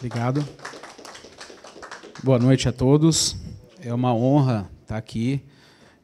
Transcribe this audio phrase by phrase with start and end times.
[0.00, 0.42] Obrigado.
[2.24, 3.36] Boa noite a todos.
[3.82, 5.42] É uma honra estar aqui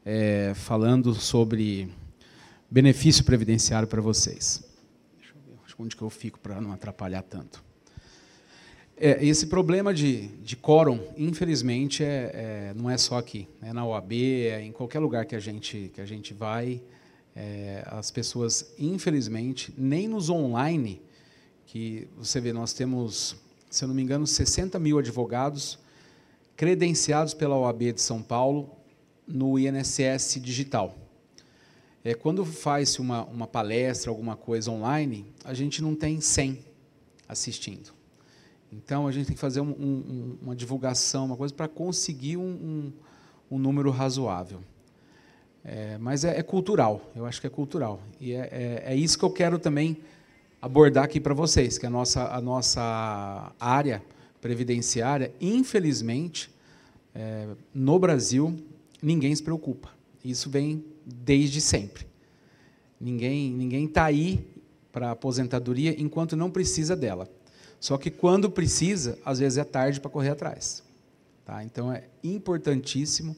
[0.05, 1.89] é, falando sobre
[2.69, 4.63] benefício previdenciário para vocês.
[5.17, 7.63] Deixa eu ver onde que eu fico para não atrapalhar tanto.
[8.95, 13.47] É, esse problema de, de quórum, infelizmente, é, é, não é só aqui.
[13.63, 16.83] É na OAB, é em qualquer lugar que a gente, que a gente vai,
[17.35, 21.01] é, as pessoas, infelizmente, nem nos online,
[21.65, 23.35] que você vê, nós temos,
[23.77, 25.77] se eu não me engano, 60 mil advogados
[26.55, 28.75] credenciados pela OAB de São Paulo
[29.27, 30.97] no INSS digital.
[32.03, 36.57] É, quando faz uma, uma palestra, alguma coisa online, a gente não tem 100
[37.29, 37.93] assistindo.
[38.71, 42.91] Então, a gente tem que fazer um, um, uma divulgação, uma coisa, para conseguir um,
[43.51, 44.61] um, número razoável.
[45.63, 47.99] É, mas é, é, cultural, eu acho que é cultural.
[48.19, 50.01] E é, é, é isso que eu quero também
[50.61, 54.03] abordar aqui para vocês, que a nossa, a nossa área
[54.41, 56.49] previdenciária, infelizmente,
[57.13, 58.55] é, no Brasil,
[59.01, 59.89] ninguém se preocupa.
[60.23, 62.05] Isso vem desde sempre.
[62.99, 64.45] Ninguém ninguém está aí
[64.91, 67.29] para aposentadoria enquanto não precisa dela.
[67.79, 70.83] Só que quando precisa, às vezes é tarde para correr atrás.
[71.45, 71.63] Tá?
[71.63, 73.37] Então é importantíssimo,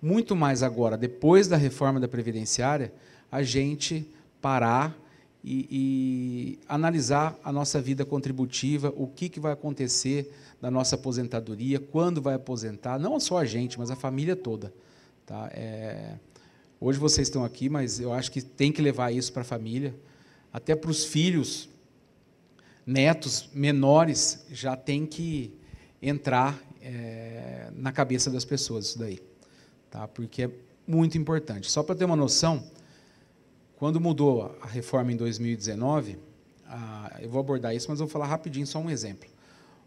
[0.00, 2.92] muito mais agora, depois da reforma da Previdenciária,
[3.32, 4.08] a gente
[4.40, 4.96] parar
[5.42, 11.78] e, e analisar a nossa vida contributiva, o que, que vai acontecer da nossa aposentadoria,
[11.78, 14.72] quando vai aposentar, não só a gente, mas a família toda.
[15.24, 15.48] Tá?
[15.52, 16.16] É,
[16.80, 19.94] hoje vocês estão aqui, mas eu acho que tem que levar isso para a família,
[20.52, 21.68] até para os filhos
[22.84, 25.52] netos menores já tem que
[26.00, 29.20] entrar é, na cabeça das pessoas isso daí,
[29.90, 30.08] tá?
[30.08, 30.50] Porque é
[30.86, 31.70] muito importante.
[31.70, 32.64] Só para ter uma noção,
[33.78, 36.18] quando mudou a reforma em 2019,
[36.66, 39.28] a, eu vou abordar isso, mas vou falar rapidinho só um exemplo.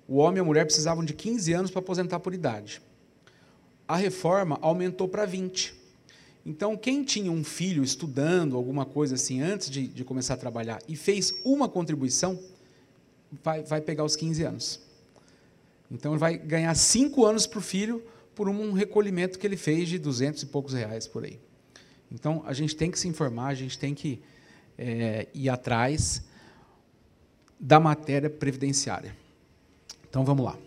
[0.07, 2.81] O homem e a mulher precisavam de 15 anos para aposentar por idade.
[3.85, 5.75] A reforma aumentou para 20.
[6.45, 10.81] Então, quem tinha um filho estudando alguma coisa assim antes de, de começar a trabalhar
[10.87, 12.39] e fez uma contribuição,
[13.43, 14.79] vai, vai pegar os 15 anos.
[15.91, 18.01] Então, ele vai ganhar cinco anos para o filho
[18.33, 21.37] por um recolhimento que ele fez de 200 e poucos reais por aí.
[22.11, 24.21] Então, a gente tem que se informar, a gente tem que
[24.77, 26.23] é, ir atrás
[27.59, 29.15] da matéria previdenciária.
[30.09, 30.57] Então, vamos lá.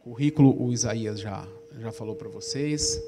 [0.00, 1.46] Currículo, o Isaías já,
[1.78, 3.02] já falou para vocês.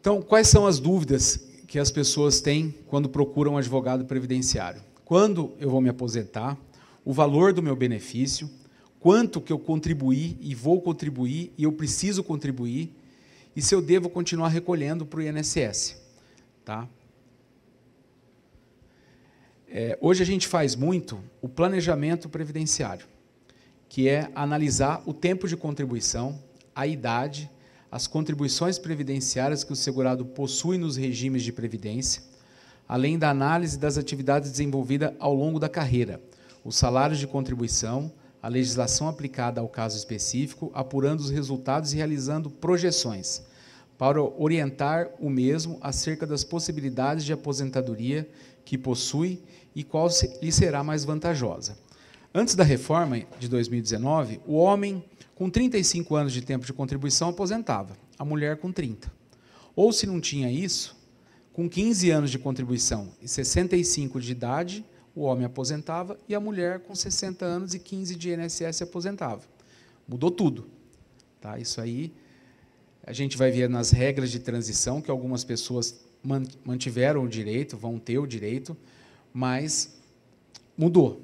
[0.00, 4.80] Então, quais são as dúvidas que as pessoas têm quando procuram um advogado previdenciário.
[5.04, 6.56] Quando eu vou me aposentar,
[7.04, 8.48] o valor do meu benefício,
[9.04, 12.90] quanto que eu contribuí e vou contribuir e eu preciso contribuir,
[13.54, 16.00] e se eu devo continuar recolhendo para o INSS.
[16.64, 16.88] Tá?
[19.68, 23.06] É, hoje a gente faz muito o planejamento previdenciário,
[23.90, 26.42] que é analisar o tempo de contribuição,
[26.74, 27.50] a idade
[27.92, 32.22] as contribuições previdenciárias que o segurado possui nos regimes de previdência,
[32.88, 36.22] além da análise das atividades desenvolvidas ao longo da carreira,
[36.64, 38.10] os salários de contribuição,
[38.44, 43.42] a legislação aplicada ao caso específico, apurando os resultados e realizando projeções,
[43.96, 48.28] para orientar o mesmo acerca das possibilidades de aposentadoria
[48.62, 49.42] que possui
[49.74, 50.10] e qual
[50.42, 51.78] lhe será mais vantajosa.
[52.34, 55.02] Antes da reforma de 2019, o homem
[55.34, 59.10] com 35 anos de tempo de contribuição aposentava, a mulher com 30.
[59.74, 60.94] Ou se não tinha isso,
[61.54, 66.80] com 15 anos de contribuição e 65 de idade, o homem aposentava e a mulher
[66.80, 69.42] com 60 anos e 15 de INSS aposentava.
[70.08, 70.66] Mudou tudo.
[71.40, 71.58] Tá?
[71.58, 72.12] Isso aí
[73.06, 76.00] a gente vai ver nas regras de transição que algumas pessoas
[76.64, 78.74] mantiveram o direito, vão ter o direito,
[79.32, 79.98] mas
[80.76, 81.20] mudou.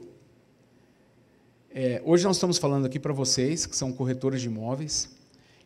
[1.71, 5.09] É, hoje nós estamos falando aqui para vocês, que são corretores de imóveis,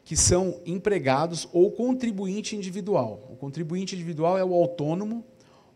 [0.05, 3.27] que são empregados ou contribuinte individual.
[3.33, 5.25] O contribuinte individual é o autônomo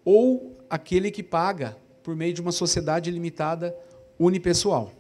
[0.05, 1.77] ou aquele que paga
[2.09, 3.77] por meio de uma sociedade limitada
[4.19, 4.95] unipessoal.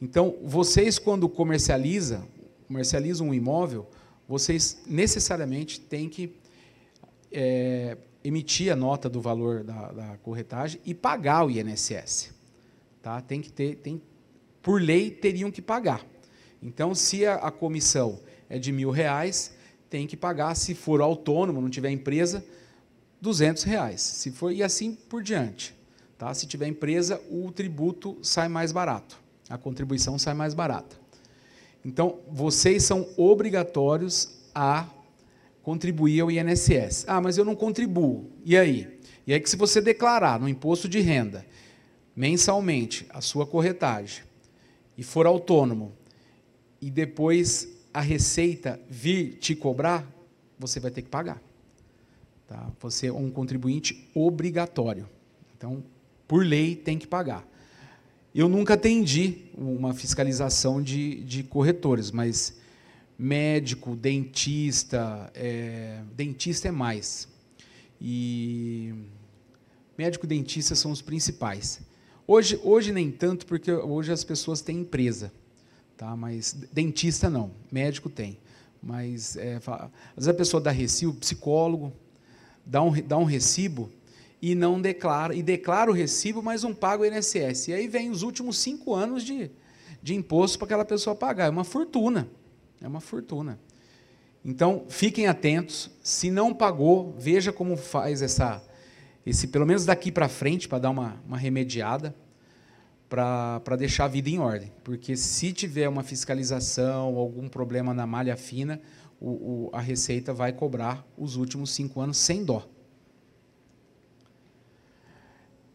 [0.00, 2.24] Então, vocês, quando comercializa,
[2.68, 3.84] comercializam um imóvel,
[4.28, 6.36] vocês necessariamente têm que
[7.32, 12.32] é, emitir a nota do valor da, da, corretagem e pagar o INSS.
[13.02, 13.20] Tá?
[13.20, 14.00] Tem que ter, tem,
[14.62, 16.06] por lei, teriam que pagar.
[16.62, 19.52] Então, se a, a comissão é de mil reais,
[19.90, 22.46] tem que pagar, se for autônomo, não tiver empresa,
[23.20, 24.00] 200 reais.
[24.00, 25.74] Se for, e assim por diante.
[26.18, 26.32] Tá?
[26.32, 29.18] Se tiver empresa, o tributo sai mais barato,
[29.48, 30.96] a contribuição sai mais barata.
[31.84, 34.86] Então, vocês são obrigatórios a
[35.62, 37.04] contribuir ao INSS.
[37.06, 38.30] Ah, mas eu não contribuo.
[38.44, 39.00] E aí?
[39.26, 41.44] E aí que se você declarar no imposto de renda
[42.14, 44.24] mensalmente a sua corretagem
[44.96, 45.92] e for autônomo
[46.80, 50.06] e depois a receita vir te cobrar,
[50.58, 51.42] você vai ter que pagar.
[52.46, 52.70] Tá?
[52.80, 55.08] Você é um contribuinte obrigatório.
[55.56, 55.82] Então,
[56.26, 57.46] por lei, tem que pagar.
[58.34, 62.58] Eu nunca atendi uma fiscalização de, de corretores, mas
[63.18, 67.28] médico, dentista, é, dentista é mais.
[68.00, 68.92] E
[69.96, 71.80] médico e dentista são os principais.
[72.26, 75.32] Hoje, hoje nem tanto, porque hoje as pessoas têm empresa,
[75.96, 76.14] tá?
[76.16, 78.38] mas dentista não, médico tem.
[78.82, 81.92] Mas é, às vezes a pessoa dá recibo, psicólogo,
[82.64, 83.90] dá um, dá um recibo
[84.46, 87.66] e não declara, e declara o recibo, mas não paga o INSS.
[87.66, 89.50] E aí vem os últimos cinco anos de,
[90.00, 91.46] de imposto para aquela pessoa pagar.
[91.46, 92.28] É uma fortuna.
[92.80, 93.58] É uma fortuna.
[94.44, 95.90] Então, fiquem atentos.
[96.00, 98.62] Se não pagou, veja como faz essa,
[99.26, 102.14] esse, pelo menos daqui para frente, para dar uma, uma remediada,
[103.08, 104.72] para deixar a vida em ordem.
[104.84, 108.80] Porque se tiver uma fiscalização, algum problema na malha fina,
[109.20, 112.75] o, o, a Receita vai cobrar os últimos cinco anos sem dó.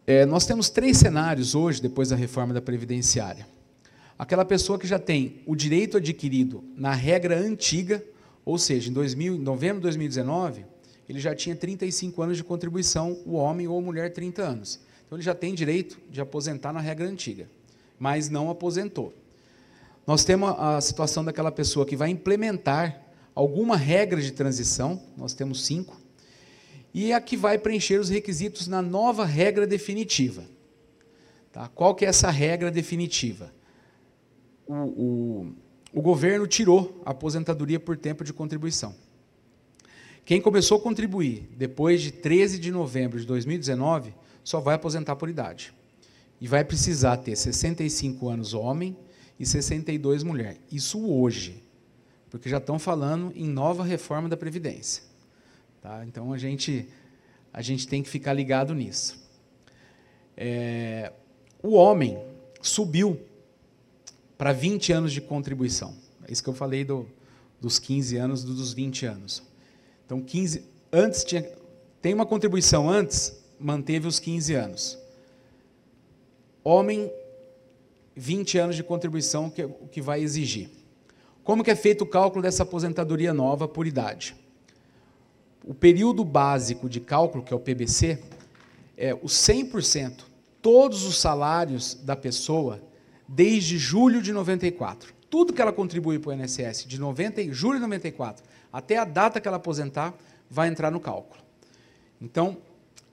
[0.05, 3.47] É, nós temos três cenários hoje, depois da reforma da Previdenciária.
[4.17, 8.03] Aquela pessoa que já tem o direito adquirido na regra antiga,
[8.43, 10.65] ou seja, em, 2000, em novembro de 2019,
[11.07, 14.79] ele já tinha 35 anos de contribuição, o homem ou a mulher 30 anos.
[15.05, 17.47] Então ele já tem direito de aposentar na regra antiga,
[17.99, 19.13] mas não aposentou.
[20.07, 23.01] Nós temos a situação daquela pessoa que vai implementar
[23.35, 26.00] alguma regra de transição, nós temos cinco,
[26.93, 30.43] e a que vai preencher os requisitos na nova regra definitiva.
[31.51, 31.67] Tá?
[31.69, 33.53] Qual que é essa regra definitiva?
[34.65, 35.53] O, o,
[35.93, 38.95] o governo tirou a aposentadoria por tempo de contribuição.
[40.23, 45.29] Quem começou a contribuir depois de 13 de novembro de 2019 só vai aposentar por
[45.29, 45.73] idade.
[46.39, 48.97] E vai precisar ter 65 anos homem
[49.39, 50.57] e 62 mulher.
[50.71, 51.63] Isso hoje
[52.31, 55.03] porque já estão falando em nova reforma da Previdência.
[55.81, 56.05] Tá?
[56.05, 56.87] Então a gente,
[57.51, 59.19] a gente tem que ficar ligado nisso.
[60.37, 61.11] É,
[61.61, 62.17] o homem
[62.61, 63.19] subiu
[64.37, 65.95] para 20 anos de contribuição.
[66.27, 67.07] É isso que eu falei do,
[67.59, 69.43] dos 15 anos, dos 20 anos.
[70.05, 71.47] Então, 15, antes tinha,
[72.01, 74.97] tem uma contribuição antes, manteve os 15 anos.
[76.63, 77.11] Homem,
[78.15, 80.69] 20 anos de contribuição, que o que vai exigir.
[81.43, 84.35] Como que é feito o cálculo dessa aposentadoria nova por idade?
[85.63, 88.21] O período básico de cálculo, que é o PBC,
[88.97, 90.23] é o 100%,
[90.61, 92.81] todos os salários da pessoa
[93.27, 95.13] desde julho de 94.
[95.29, 99.39] Tudo que ela contribui para o INSS de 90, julho de 94 até a data
[99.39, 100.13] que ela aposentar
[100.49, 101.41] vai entrar no cálculo.
[102.21, 102.57] Então,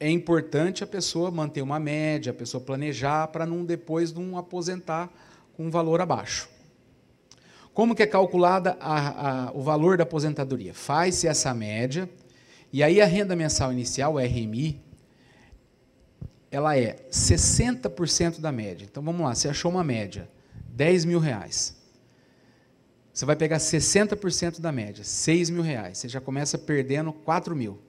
[0.00, 5.10] é importante a pessoa manter uma média, a pessoa planejar para não depois não aposentar
[5.56, 6.48] com um valor abaixo.
[7.74, 10.74] Como que é calculada a, a, o valor da aposentadoria?
[10.74, 12.08] Faz-se essa média,
[12.72, 14.80] e aí a renda mensal inicial, a RMI,
[16.50, 18.86] ela é 60% da média.
[18.90, 20.28] Então vamos lá, você achou uma média,
[20.70, 21.76] 10 mil reais.
[23.12, 25.98] Você vai pegar 60% da média, 6 mil reais.
[25.98, 27.80] Você já começa perdendo 4 mil.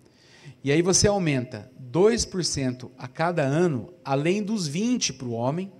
[0.63, 5.71] E aí você aumenta 2% a cada ano, além dos 20% para o homem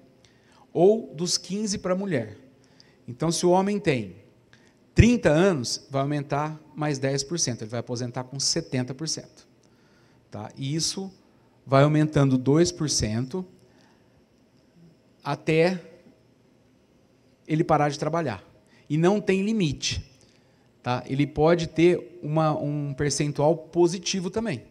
[0.72, 2.38] ou dos 15% para a mulher.
[3.08, 4.18] Então, se o homem tem
[5.00, 9.26] 30 anos, vai aumentar mais 10%, ele vai aposentar com 70%.
[10.30, 10.52] Tá?
[10.58, 11.10] E isso
[11.66, 13.46] vai aumentando 2%
[15.24, 15.82] até
[17.48, 18.44] ele parar de trabalhar.
[18.90, 20.04] E não tem limite.
[20.84, 21.02] Tá?
[21.08, 24.64] Ele pode ter uma, um percentual positivo também.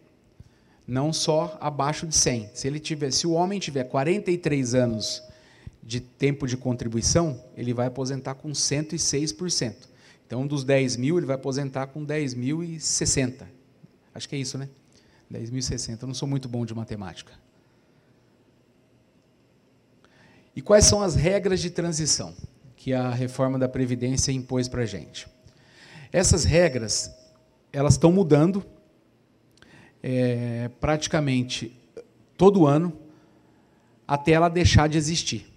[0.86, 2.50] Não só abaixo de 100.
[2.52, 5.22] Se, ele tiver, se o homem tiver 43 anos
[5.82, 9.88] de tempo de contribuição, ele vai aposentar com 106%.
[10.28, 13.46] Então, dos 10 mil, ele vai aposentar com 10.060.
[14.14, 14.68] Acho que é isso, né?
[15.32, 16.02] 10.060.
[16.02, 17.32] Eu não sou muito bom de matemática.
[20.54, 22.34] E quais são as regras de transição
[22.76, 25.26] que a reforma da Previdência impôs para a gente?
[26.12, 27.10] Essas regras,
[27.72, 28.62] elas estão mudando
[30.02, 31.74] é, praticamente
[32.36, 32.92] todo ano
[34.06, 35.50] até ela deixar de existir.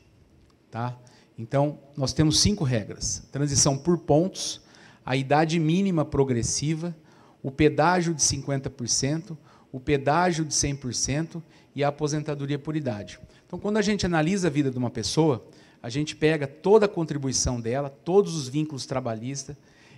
[0.69, 0.97] Tá?
[1.37, 4.61] Então, nós temos cinco regras: transição por pontos,
[5.05, 6.95] a idade mínima progressiva,
[7.41, 9.37] o pedágio de 50%,
[9.71, 11.41] o pedágio de 100%
[11.75, 13.19] e a aposentadoria por idade.
[13.47, 15.45] Então, quando a gente analisa a vida de uma pessoa,
[15.81, 19.55] a gente pega toda a contribuição dela, todos os vínculos trabalhistas,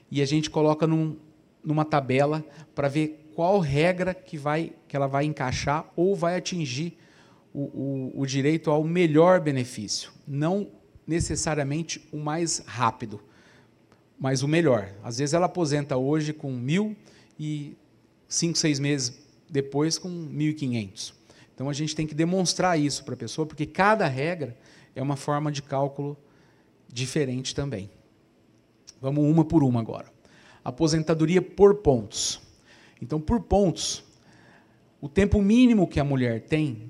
[0.09, 1.17] e a gente coloca num,
[1.63, 6.97] numa tabela para ver qual regra que, vai, que ela vai encaixar ou vai atingir
[7.53, 7.61] o,
[8.15, 10.67] o, o direito ao melhor benefício, não
[11.05, 13.21] necessariamente o mais rápido,
[14.19, 14.89] mas o melhor.
[15.03, 16.95] Às vezes ela aposenta hoje com mil
[17.39, 17.75] e
[18.27, 21.13] cinco, seis meses depois com 1.500.
[21.53, 24.57] Então a gente tem que demonstrar isso para a pessoa, porque cada regra
[24.95, 26.17] é uma forma de cálculo
[26.91, 27.89] diferente também.
[28.99, 30.11] Vamos uma por uma agora.
[30.63, 32.41] Aposentadoria por pontos.
[33.01, 34.03] Então, por pontos,
[35.01, 36.89] o tempo mínimo que a mulher tem,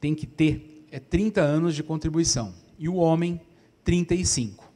[0.00, 2.54] tem que ter, é 30 anos de contribuição.
[2.80, 3.38] E o homem,
[3.84, 4.72] 35.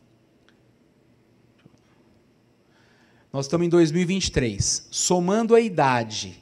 [3.33, 4.89] Nós estamos em 2023.
[4.91, 6.39] Somando a idade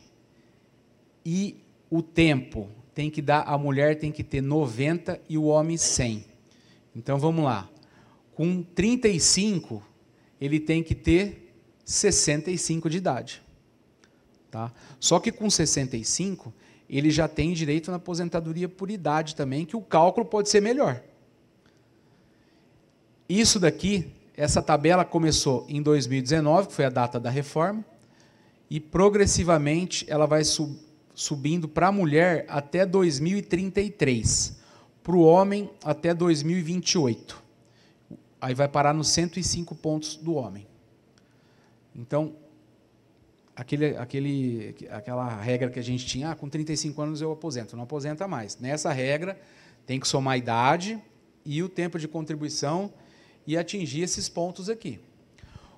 [1.24, 1.56] e
[1.88, 6.24] o tempo, tem que dar, a mulher tem que ter 90 e o homem 100.
[6.96, 7.70] Então vamos lá.
[8.34, 9.80] Com 35,
[10.40, 11.54] ele tem que ter
[11.84, 13.40] 65 de idade.
[14.50, 14.72] Tá?
[14.98, 16.52] Só que com 65,
[16.90, 21.00] ele já tem direito na aposentadoria por idade também, que o cálculo pode ser melhor.
[23.32, 27.82] Isso daqui, essa tabela começou em 2019, que foi a data da reforma,
[28.68, 30.78] e progressivamente ela vai sub,
[31.14, 34.60] subindo para a mulher até 2033,
[35.02, 37.42] para o homem até 2028.
[38.38, 40.66] Aí vai parar nos 105 pontos do homem.
[41.96, 42.34] Então,
[43.56, 47.84] aquele, aquele, aquela regra que a gente tinha, ah, com 35 anos eu aposento, não
[47.84, 48.58] aposenta mais.
[48.58, 49.40] Nessa regra,
[49.86, 51.02] tem que somar a idade
[51.46, 52.92] e o tempo de contribuição
[53.46, 55.00] e atingir esses pontos aqui.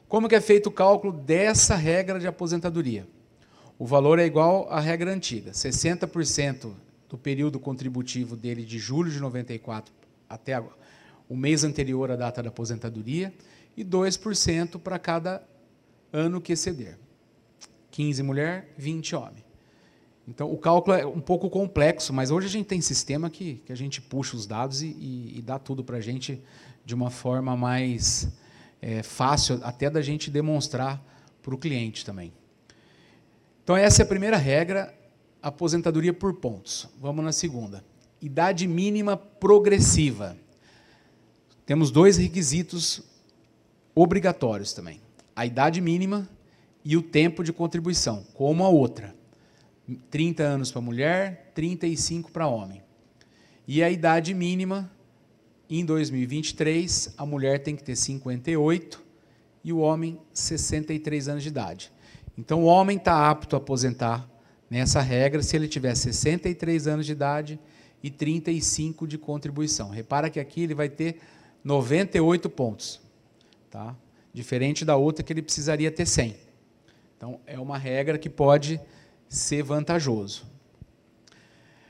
[0.09, 3.07] Como que é feito o cálculo dessa regra de aposentadoria?
[3.79, 6.73] O valor é igual à regra antiga, 60%
[7.09, 9.93] do período contributivo dele de julho de 94
[10.29, 10.63] até
[11.29, 13.33] o mês anterior à data da aposentadoria
[13.77, 15.43] e 2% para cada
[16.13, 16.99] ano que exceder.
[17.91, 19.44] 15 mulher, 20 homem.
[20.27, 23.73] Então, o cálculo é um pouco complexo, mas hoje a gente tem sistema que, que
[23.73, 26.43] a gente puxa os dados e, e, e dá tudo para a gente
[26.85, 28.29] de uma forma mais
[28.81, 31.03] é, fácil, até da gente demonstrar
[31.43, 32.33] para o cliente também.
[33.63, 34.95] Então, essa é a primeira regra,
[35.43, 36.89] aposentadoria por pontos.
[37.01, 37.85] Vamos na segunda.
[38.21, 40.37] Idade mínima progressiva.
[41.67, 43.03] Temos dois requisitos
[43.95, 45.01] obrigatórios também.
[45.37, 46.29] A idade mínima
[46.85, 49.15] e o tempo de contribuição, como a outra.
[50.11, 52.83] 30 anos para mulher, 35 para homem.
[53.67, 54.91] E a idade mínima,
[55.69, 59.03] em 2023, a mulher tem que ter 58
[59.63, 61.93] e o homem 63 anos de idade.
[62.37, 64.29] Então o homem está apto a aposentar
[64.69, 67.61] nessa regra se ele tiver 63 anos de idade
[68.03, 69.89] e 35 de contribuição.
[69.89, 71.21] Repara que aqui ele vai ter
[71.63, 73.01] 98 pontos,
[73.71, 73.97] tá?
[74.33, 76.37] Diferente da outra que ele precisaria ter 100.
[77.17, 78.79] Então, é uma regra que pode
[79.29, 80.47] ser vantajoso.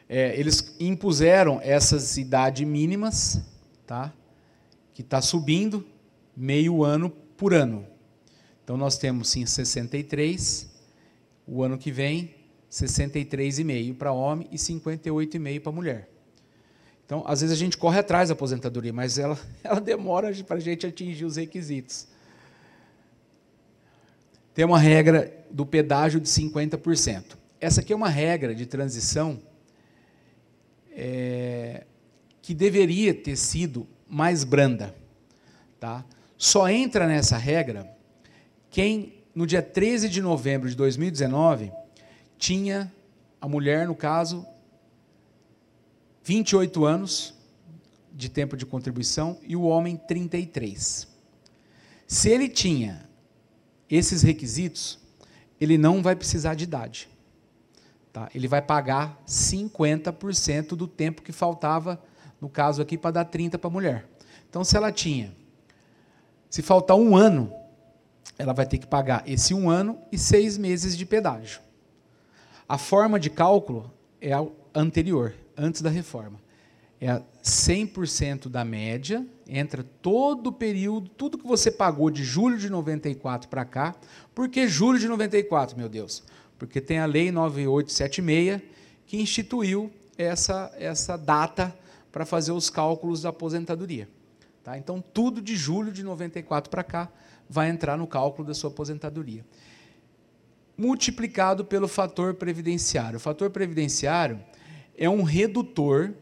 [0.09, 3.43] É, eles impuseram essas idades mínimas,
[3.87, 4.13] tá?
[4.93, 5.87] que está subindo
[6.37, 7.87] meio ano por ano.
[8.63, 10.71] Então, nós temos, sim, 63,
[11.47, 12.35] o ano que vem,
[12.71, 16.09] 63,5 para homem e 58,5 para mulher.
[17.05, 20.61] Então, às vezes a gente corre atrás da aposentadoria, mas ela, ela demora para a
[20.61, 22.09] gente atingir os requisitos
[24.55, 27.37] tem uma regra do pedágio de 50%.
[27.61, 29.41] Essa aqui é uma regra de transição
[30.91, 31.87] é,
[32.43, 34.93] que deveria ter sido mais branda.
[35.79, 36.05] Tá?
[36.37, 37.89] Só entra nessa regra
[38.69, 41.71] quem, no dia 13 de novembro de 2019,
[42.37, 42.93] tinha,
[43.41, 44.45] a mulher, no caso,
[46.25, 47.33] 28 anos
[48.13, 51.07] de tempo de contribuição e o homem 33.
[52.09, 53.09] Se ele tinha
[53.89, 55.04] esses requisitos,
[55.65, 57.09] ele não vai precisar de idade.
[58.13, 58.29] Tá?
[58.35, 62.01] Ele vai pagar 50% do tempo que faltava,
[62.41, 64.07] no caso aqui, para dar 30% para a mulher.
[64.49, 65.35] Então, se ela tinha,
[66.49, 67.53] se faltar um ano,
[68.39, 71.61] ela vai ter que pagar esse um ano e seis meses de pedágio.
[72.69, 76.44] A forma de cálculo é a anterior, antes da reforma
[77.07, 82.71] é 100% da média, entra todo o período, tudo que você pagou de julho de
[82.71, 83.95] 94 para cá.
[84.35, 86.23] Por que julho de 94, meu Deus?
[86.59, 88.63] Porque tem a Lei 9876
[89.07, 91.77] que instituiu essa, essa data
[92.11, 94.09] para fazer os cálculos da aposentadoria.
[94.63, 94.79] Tá?
[94.79, 97.13] Então, tudo de julho de 94 para cá
[97.47, 99.45] vai entrar no cálculo da sua aposentadoria.
[100.75, 103.19] Multiplicado pelo fator previdenciário.
[103.19, 104.43] O fator previdenciário
[104.97, 106.15] é um redutor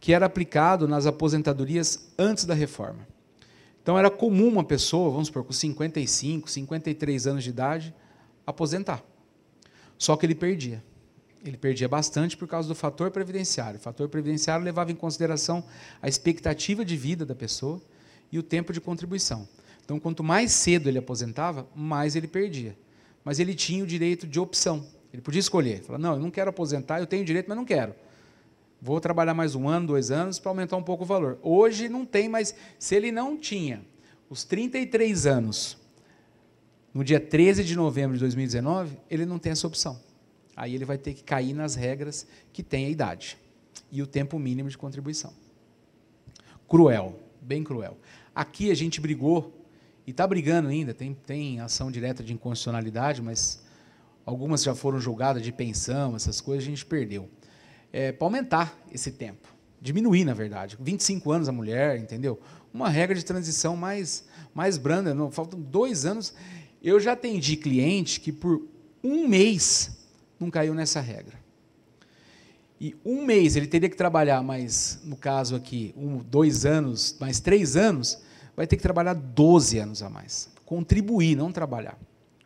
[0.00, 3.06] que era aplicado nas aposentadorias antes da reforma.
[3.82, 7.94] Então era comum uma pessoa, vamos supor, com 55, 53 anos de idade,
[8.46, 9.02] aposentar.
[9.96, 10.82] Só que ele perdia.
[11.44, 13.78] Ele perdia bastante por causa do fator previdenciário.
[13.78, 15.64] O fator previdenciário levava em consideração
[16.02, 17.80] a expectativa de vida da pessoa
[18.30, 19.48] e o tempo de contribuição.
[19.84, 22.76] Então, quanto mais cedo ele aposentava, mais ele perdia.
[23.24, 24.86] Mas ele tinha o direito de opção.
[25.12, 25.82] Ele podia escolher.
[25.82, 27.94] Falar, não, eu não quero aposentar, eu tenho direito, mas não quero.
[28.80, 31.38] Vou trabalhar mais um ano, dois anos, para aumentar um pouco o valor.
[31.42, 33.84] Hoje não tem, mas se ele não tinha
[34.30, 35.76] os 33 anos
[36.94, 40.00] no dia 13 de novembro de 2019, ele não tem essa opção.
[40.56, 43.36] Aí ele vai ter que cair nas regras que tem a idade
[43.90, 45.32] e o tempo mínimo de contribuição.
[46.68, 47.96] Cruel, bem cruel.
[48.34, 49.54] Aqui a gente brigou,
[50.06, 53.62] e está brigando ainda, tem, tem ação direta de inconstitucionalidade, mas
[54.24, 57.28] algumas já foram julgadas de pensão, essas coisas a gente perdeu.
[57.92, 59.48] É, para aumentar esse tempo,
[59.80, 60.76] diminuir, na verdade.
[60.80, 62.40] 25 anos a mulher, entendeu?
[62.72, 66.34] Uma regra de transição mais, mais branda, não, faltam dois anos.
[66.82, 68.66] Eu já atendi cliente que por
[69.02, 69.98] um mês
[70.38, 71.38] não caiu nessa regra.
[72.80, 77.40] E um mês ele teria que trabalhar mais, no caso aqui, um, dois anos, mais
[77.40, 78.22] três anos,
[78.54, 80.48] vai ter que trabalhar 12 anos a mais.
[80.64, 81.98] Contribuir, não trabalhar.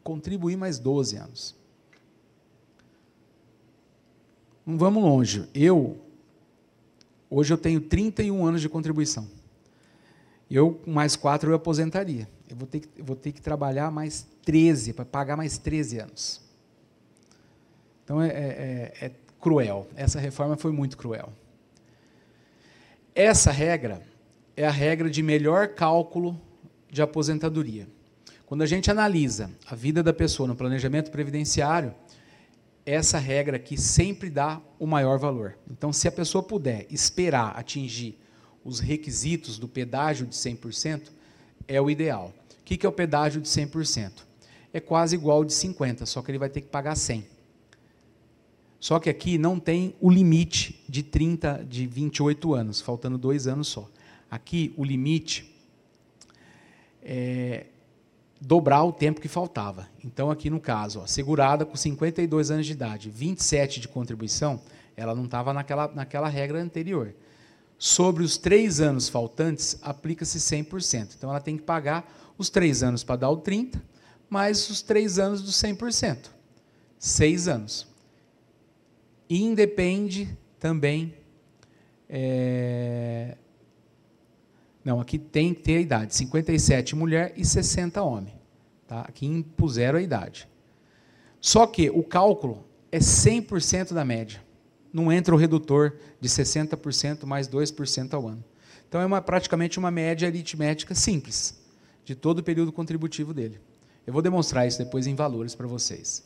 [0.02, 1.54] Contribuir mais 12 anos.
[4.51, 5.48] Não vamos longe.
[5.54, 6.00] Eu,
[7.30, 9.28] hoje eu tenho 31 anos de contribuição.
[10.50, 12.28] Eu, com mais quatro, eu aposentaria.
[12.48, 16.40] Eu vou ter que, vou ter que trabalhar mais 13, para pagar mais 13 anos.
[18.04, 18.32] Então é, é,
[19.00, 19.88] é, é cruel.
[19.96, 21.32] Essa reforma foi muito cruel.
[23.14, 24.02] Essa regra
[24.56, 26.40] é a regra de melhor cálculo
[26.90, 27.88] de aposentadoria.
[28.44, 31.94] Quando a gente analisa a vida da pessoa no planejamento previdenciário,
[32.84, 35.56] essa regra aqui sempre dá o maior valor.
[35.70, 38.18] Então, se a pessoa puder esperar atingir
[38.64, 41.10] os requisitos do pedágio de 100%,
[41.68, 42.32] é o ideal.
[42.60, 44.12] O que é o pedágio de 100%?
[44.72, 47.24] É quase igual ao de 50%, só que ele vai ter que pagar 100%.
[48.80, 53.68] Só que aqui não tem o limite de 30, de 28 anos, faltando dois anos
[53.68, 53.88] só.
[54.28, 55.54] Aqui o limite
[57.00, 57.66] é
[58.44, 59.88] dobrar o tempo que faltava.
[60.04, 64.60] Então, aqui no caso, ó, segurada com 52 anos de idade, 27 de contribuição,
[64.96, 67.14] ela não estava naquela, naquela regra anterior.
[67.78, 71.14] Sobre os três anos faltantes, aplica-se 100%.
[71.16, 73.80] Então, ela tem que pagar os três anos para dar o 30%,
[74.28, 76.30] mais os três anos dos 100%.
[76.98, 77.86] Seis anos
[79.28, 81.14] independe também.
[82.08, 83.36] É...
[84.84, 88.34] Não, aqui tem que ter a idade: 57 mulher e 60 homem.
[88.86, 89.00] Tá?
[89.02, 90.48] Aqui impuseram a idade.
[91.40, 94.42] Só que o cálculo é 100% da média.
[94.92, 98.44] Não entra o redutor de 60% mais 2% ao ano.
[98.88, 101.58] Então é uma, praticamente uma média aritmética simples
[102.04, 103.58] de todo o período contributivo dele.
[104.06, 106.24] Eu vou demonstrar isso depois em valores para vocês.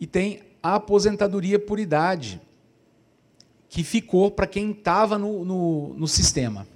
[0.00, 2.40] E tem a aposentadoria por idade,
[3.68, 6.66] que ficou para quem estava no, no, no sistema.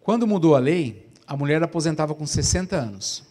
[0.00, 3.24] Quando mudou a lei, a mulher aposentava com 60 anos.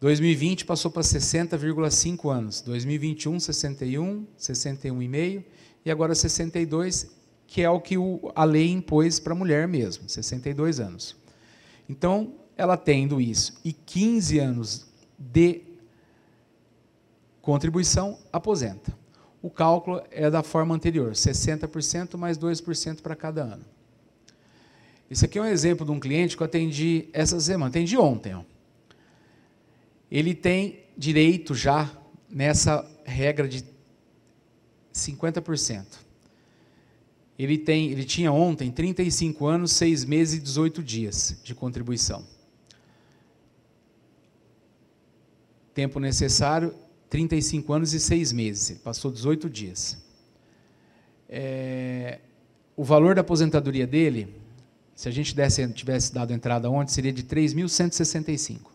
[0.00, 2.60] 2020 passou para 60,5 anos.
[2.62, 5.44] 2021, 61, 61,5
[5.84, 7.10] e agora 62,
[7.46, 7.96] que é o que
[8.34, 11.16] a lei impôs para a mulher mesmo, 62 anos.
[11.88, 14.86] Então, ela tendo isso e 15 anos
[15.18, 15.62] de
[17.40, 18.96] Contribuição, aposenta.
[19.42, 23.64] O cálculo é da forma anterior, 60% mais 2% para cada ano.
[25.10, 28.34] Esse aqui é um exemplo de um cliente que eu atendi essa semana, atendi ontem.
[28.34, 28.42] Ó.
[30.10, 31.90] Ele tem direito já
[32.28, 33.64] nessa regra de
[34.92, 35.86] 50%.
[37.38, 42.22] Ele, tem, ele tinha ontem 35 anos, 6 meses e 18 dias de contribuição.
[45.72, 46.74] Tempo necessário
[47.10, 49.98] 35 anos e 6 meses, passou 18 dias.
[51.28, 52.20] É,
[52.76, 54.34] o valor da aposentadoria dele,
[54.94, 58.70] se a gente desse, tivesse dado entrada ontem, seria de 3.165.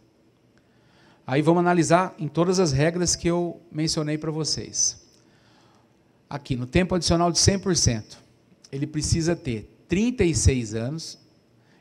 [1.25, 5.03] Aí vamos analisar em todas as regras que eu mencionei para vocês.
[6.29, 8.17] Aqui, no tempo adicional de 100%,
[8.71, 11.17] ele precisa ter 36 anos,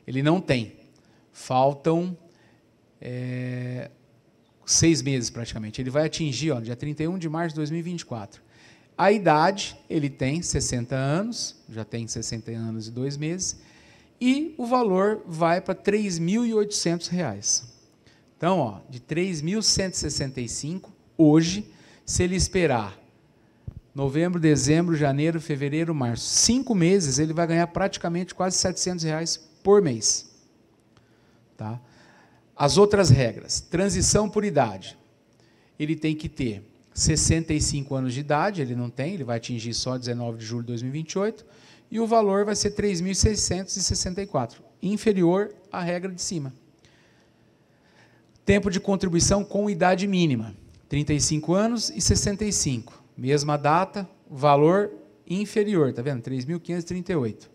[0.07, 0.77] ele não tem.
[1.33, 2.17] Faltam
[3.01, 3.91] é,
[4.67, 5.81] seis meses praticamente.
[5.81, 8.43] Ele vai atingir, ó, dia 31 de março de 2024.
[8.97, 13.59] A idade, ele tem 60 anos, já tem 60 anos e dois meses,
[14.21, 17.65] e o valor vai para R$ 3.800.
[18.37, 21.69] Então, ó, de 3.165, hoje,
[22.07, 22.97] se ele esperar
[23.95, 29.81] novembro, dezembro, janeiro, fevereiro, março, cinco meses, ele vai ganhar praticamente quase 700 reais por
[29.81, 30.31] mês.
[31.57, 31.81] Tá?
[32.57, 34.97] As outras regras, transição por idade.
[35.79, 36.63] Ele tem que ter
[36.95, 40.69] 65 anos de idade, ele não tem, ele vai atingir só 19 de julho de
[40.69, 41.45] 2028,
[41.91, 46.55] e o valor vai ser 3.664, inferior à regra de cima.
[48.45, 50.55] Tempo de contribuição com idade mínima,
[50.89, 53.03] 35 anos e 65.
[53.17, 54.93] Mesma data, valor
[55.27, 56.23] inferior, tá vendo?
[56.23, 57.49] 3.538.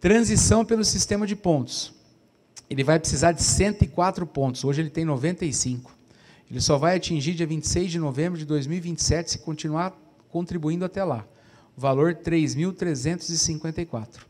[0.00, 1.94] Transição pelo sistema de pontos.
[2.72, 5.94] Ele vai precisar de 104 pontos, hoje ele tem 95.
[6.50, 9.94] Ele só vai atingir dia 26 de novembro de 2027 se continuar
[10.30, 11.26] contribuindo até lá.
[11.76, 14.22] Valor 3.354.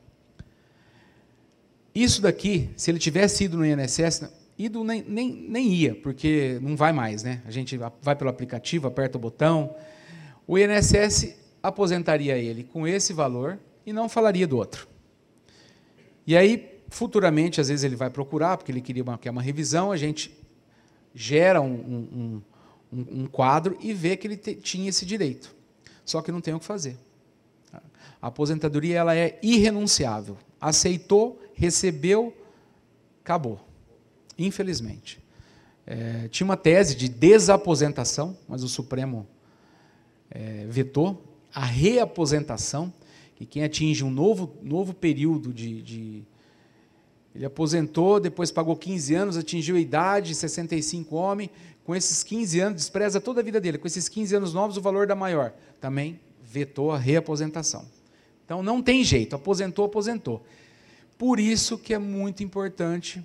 [1.95, 4.29] Isso daqui, se ele tivesse ido no INSS,
[4.59, 7.43] ido nem, nem, nem ia, porque não vai mais, né?
[7.47, 9.73] A gente vai pelo aplicativo, aperta o botão.
[10.49, 14.89] O INSS aposentaria ele com esse valor e não falaria do outro.
[16.27, 19.91] E aí, futuramente, às vezes ele vai procurar, porque ele queria uma, quer uma revisão,
[19.91, 20.33] a gente
[21.15, 22.43] gera um, um,
[22.93, 25.55] um, um quadro e vê que ele te, tinha esse direito.
[26.05, 26.97] Só que não tem o que fazer.
[28.21, 30.37] A aposentadoria ela é irrenunciável.
[30.61, 32.37] Aceitou, recebeu,
[33.23, 33.61] acabou.
[34.39, 35.21] Infelizmente.
[35.85, 39.27] É, tinha uma tese de desaposentação, mas o Supremo
[40.31, 42.93] é, vetou a reaposentação,
[43.35, 46.25] que quem atinge um novo, novo período de, de
[47.35, 51.51] ele aposentou, depois pagou 15 anos, atingiu a idade, 65 homem.
[51.85, 53.79] Com esses 15 anos, despreza toda a vida dele.
[53.79, 55.53] Com esses 15 anos novos, o valor da maior.
[55.81, 57.87] Também vetou a reaposentação.
[58.45, 60.45] Então não tem jeito, aposentou, aposentou.
[61.17, 63.25] Por isso que é muito importante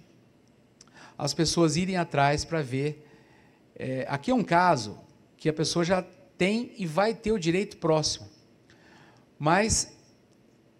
[1.17, 3.05] as pessoas irem atrás para ver.
[3.75, 4.97] É, aqui é um caso
[5.35, 6.05] que a pessoa já
[6.37, 8.27] tem e vai ter o direito próximo.
[9.37, 9.91] Mas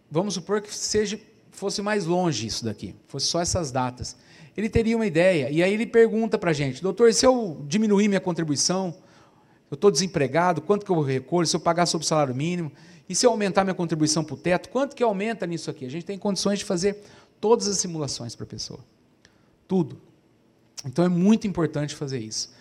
[0.10, 1.20] vamos supor que seja
[1.58, 4.16] fosse mais longe isso daqui, fosse só essas datas.
[4.56, 8.08] Ele teria uma ideia, e aí ele pergunta para a gente, doutor, se eu diminuir
[8.08, 8.96] minha contribuição,
[9.70, 12.72] eu estou desempregado, quanto que eu recolho, se eu pagar sobre o salário mínimo,
[13.10, 15.84] e se eu aumentar minha contribuição para o teto, quanto que aumenta nisso aqui?
[15.84, 17.02] A gente tem condições de fazer
[17.42, 18.80] todas as simulações para a pessoa.
[19.68, 20.00] Tudo.
[20.86, 22.54] Então é muito importante fazer isso.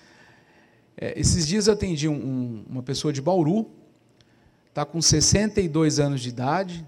[0.97, 3.71] É, esses dias eu atendi um, um, uma pessoa de Bauru,
[4.71, 6.87] está com 62 anos de idade,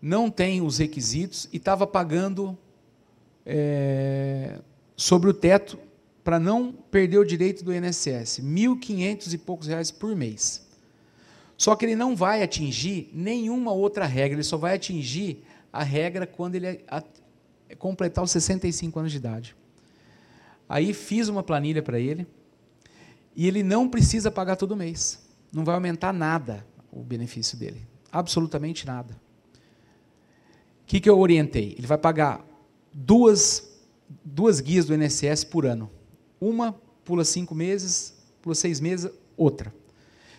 [0.00, 2.56] não tem os requisitos e estava pagando
[3.44, 4.58] é,
[4.96, 5.78] sobre o teto
[6.22, 10.66] para não perder o direito do INSS, 1.500 e poucos reais por mês.
[11.56, 16.26] Só que ele não vai atingir nenhuma outra regra, ele só vai atingir a regra
[16.26, 16.84] quando ele
[17.78, 19.56] completar os 65 anos de idade.
[20.68, 22.26] Aí fiz uma planilha para ele
[23.34, 25.26] e ele não precisa pagar todo mês.
[25.50, 29.27] Não vai aumentar nada o benefício dele, absolutamente nada
[30.88, 31.74] que, que eu orientei?
[31.76, 32.44] Ele vai pagar
[32.92, 33.78] duas,
[34.24, 35.90] duas guias do INSS por ano.
[36.40, 36.72] Uma
[37.04, 39.72] pula cinco meses, pula seis meses, outra.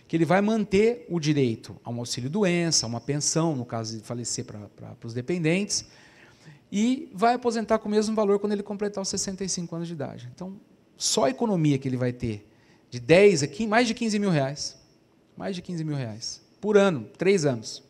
[0.07, 4.03] Que ele vai manter o direito a um auxílio-doença, a uma pensão, no caso de
[4.03, 5.85] falecer para os dependentes,
[6.71, 10.29] e vai aposentar com o mesmo valor quando ele completar os 65 anos de idade.
[10.33, 10.59] Então,
[10.97, 12.47] só a economia que ele vai ter
[12.89, 14.75] de 10 aqui, mais de 15 mil reais.
[15.37, 16.41] Mais de 15 mil reais.
[16.59, 17.87] Por ano, três anos.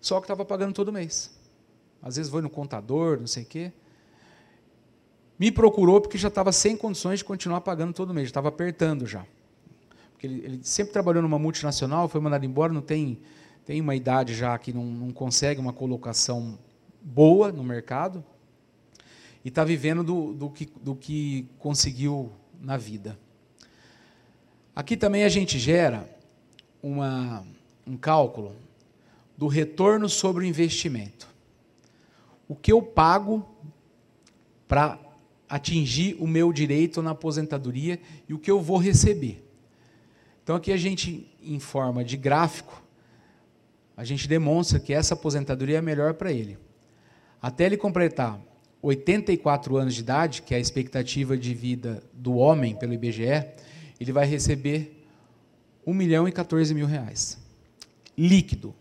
[0.00, 1.30] Só que estava pagando todo mês.
[2.02, 3.72] Às vezes foi no contador, não sei o quê.
[5.38, 9.24] Me procurou porque já estava sem condições de continuar pagando todo mês, estava apertando já.
[10.12, 13.18] Porque ele, ele, sempre trabalhou numa multinacional, foi mandado embora, não tem,
[13.64, 16.58] tem uma idade já que não, não consegue uma colocação
[17.02, 18.22] boa no mercado
[19.44, 23.18] e está vivendo do, do, que, do que conseguiu na vida.
[24.76, 26.08] Aqui também a gente gera
[26.82, 27.44] uma,
[27.86, 28.54] um cálculo
[29.40, 31.26] do retorno sobre o investimento.
[32.46, 33.48] O que eu pago
[34.68, 34.98] para
[35.48, 37.98] atingir o meu direito na aposentadoria
[38.28, 39.42] e o que eu vou receber.
[40.42, 42.82] Então aqui a gente, em forma de gráfico,
[43.96, 46.58] a gente demonstra que essa aposentadoria é melhor para ele.
[47.40, 48.38] Até ele completar
[48.82, 53.46] 84 anos de idade, que é a expectativa de vida do homem pelo IBGE,
[53.98, 55.02] ele vai receber
[55.86, 57.38] 1 milhão e 14 mil reais.
[58.18, 58.74] Líquido.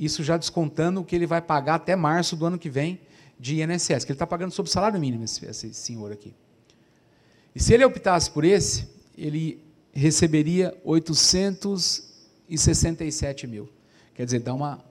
[0.00, 2.98] Isso já descontando o que ele vai pagar até março do ano que vem
[3.38, 6.34] de INSS, que ele está pagando sob salário mínimo, esse, esse senhor aqui.
[7.54, 13.68] E se ele optasse por esse, ele receberia 867 mil.
[14.14, 14.82] Quer dizer, dá uma,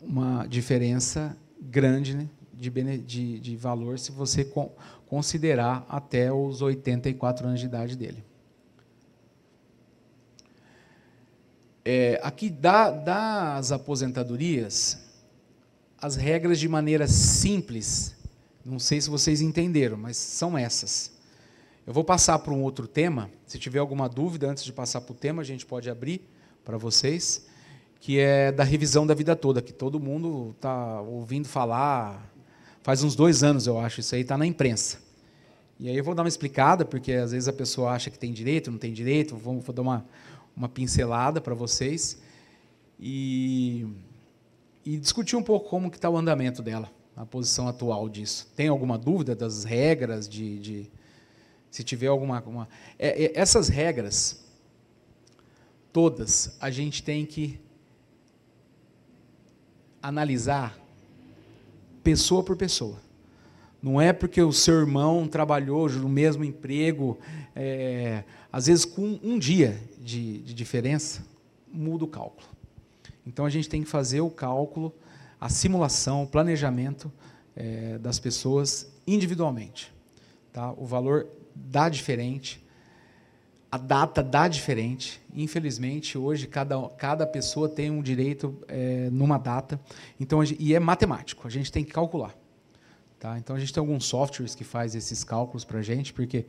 [0.00, 4.48] uma diferença grande né, de, de, de valor se você
[5.08, 8.22] considerar até os 84 anos de idade dele.
[11.84, 14.98] É, aqui das aposentadorias,
[16.00, 18.14] as regras de maneira simples,
[18.64, 21.12] não sei se vocês entenderam, mas são essas.
[21.86, 23.30] Eu vou passar para um outro tema.
[23.46, 26.28] Se tiver alguma dúvida antes de passar para o tema, a gente pode abrir
[26.64, 27.46] para vocês,
[27.98, 32.30] que é da revisão da vida toda, que todo mundo está ouvindo falar
[32.82, 34.00] faz uns dois anos, eu acho.
[34.00, 34.98] Isso aí está na imprensa.
[35.78, 38.32] E aí eu vou dar uma explicada, porque às vezes a pessoa acha que tem
[38.32, 39.36] direito, não tem direito.
[39.36, 40.04] Vou, vou dar uma,
[40.56, 42.20] uma pincelada para vocês
[42.98, 43.86] e,
[44.84, 48.50] e discutir um pouco como que está o andamento dela, a posição atual disso.
[48.54, 50.90] Tem alguma dúvida das regras de, de
[51.70, 54.44] se tiver alguma, é, é, essas regras
[55.92, 57.60] todas a gente tem que
[60.02, 60.78] analisar
[62.02, 62.98] pessoa por pessoa.
[63.82, 67.18] Não é porque o seu irmão trabalhou no mesmo emprego,
[67.56, 71.24] é, às vezes com um dia de, de diferença,
[71.72, 72.48] muda o cálculo.
[73.26, 74.94] Então a gente tem que fazer o cálculo,
[75.40, 77.12] a simulação, o planejamento
[77.54, 79.92] é, das pessoas individualmente.
[80.52, 80.72] Tá?
[80.72, 82.62] O valor dá diferente,
[83.70, 85.20] a data dá diferente.
[85.32, 89.80] Infelizmente, hoje, cada, cada pessoa tem um direito é, numa data.
[90.18, 92.34] Então, e é matemático, a gente tem que calcular.
[93.18, 93.38] Tá?
[93.38, 96.46] Então, a gente tem alguns softwares que faz esses cálculos para a gente, porque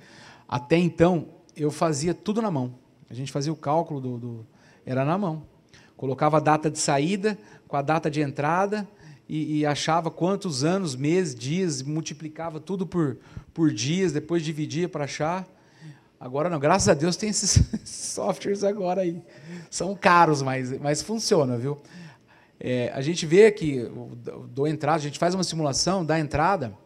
[0.48, 2.76] até então eu fazia tudo na mão.
[3.10, 4.48] A gente fazia o cálculo do, do
[4.86, 5.44] era na mão.
[5.98, 7.38] Colocava a data de saída
[7.68, 8.88] com a data de entrada
[9.28, 13.18] e, e, achava quantos anos, meses, dias, multiplicava tudo por,
[13.54, 15.48] por dias, depois dividia para achar.
[16.20, 19.22] Agora não, graças a Deus tem esses softwares agora aí.
[19.70, 21.80] São caros, mas, mas funciona, viu?
[22.60, 23.90] É, a gente vê que
[24.50, 26.78] do entrada, a gente faz uma simulação da entrada,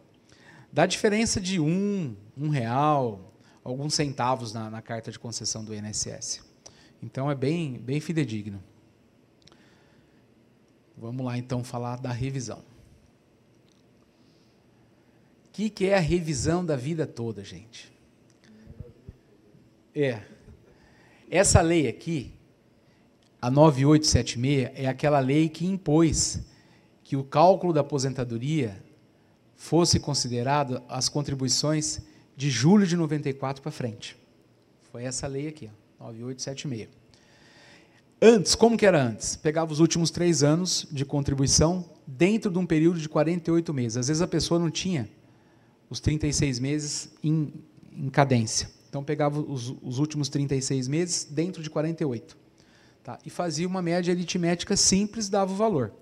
[0.72, 3.34] dá diferença de um, um real,
[3.66, 6.40] alguns centavos na, na carta de concessão do INSS.
[7.02, 8.62] Então é bem, bem fidedigno.
[10.96, 12.60] Vamos lá então falar da revisão.
[15.46, 17.92] O que, que é a revisão da vida toda, gente?
[19.94, 20.22] É.
[21.28, 22.32] Essa lei aqui,
[23.42, 26.40] a 9876 é aquela lei que impôs
[27.02, 28.80] que o cálculo da aposentadoria
[29.56, 32.00] fosse considerado as contribuições
[32.36, 34.16] de julho de 94 para frente.
[34.92, 36.88] Foi essa lei aqui, ó, 9876.
[38.20, 39.36] Antes, como que era antes?
[39.36, 43.98] Pegava os últimos três anos de contribuição dentro de um período de 48 meses.
[43.98, 45.08] Às vezes a pessoa não tinha
[45.90, 47.52] os 36 meses em,
[47.92, 48.70] em cadência.
[48.88, 52.36] Então pegava os, os últimos 36 meses dentro de 48.
[53.04, 53.18] Tá?
[53.24, 55.92] E fazia uma média aritmética simples, dava o valor.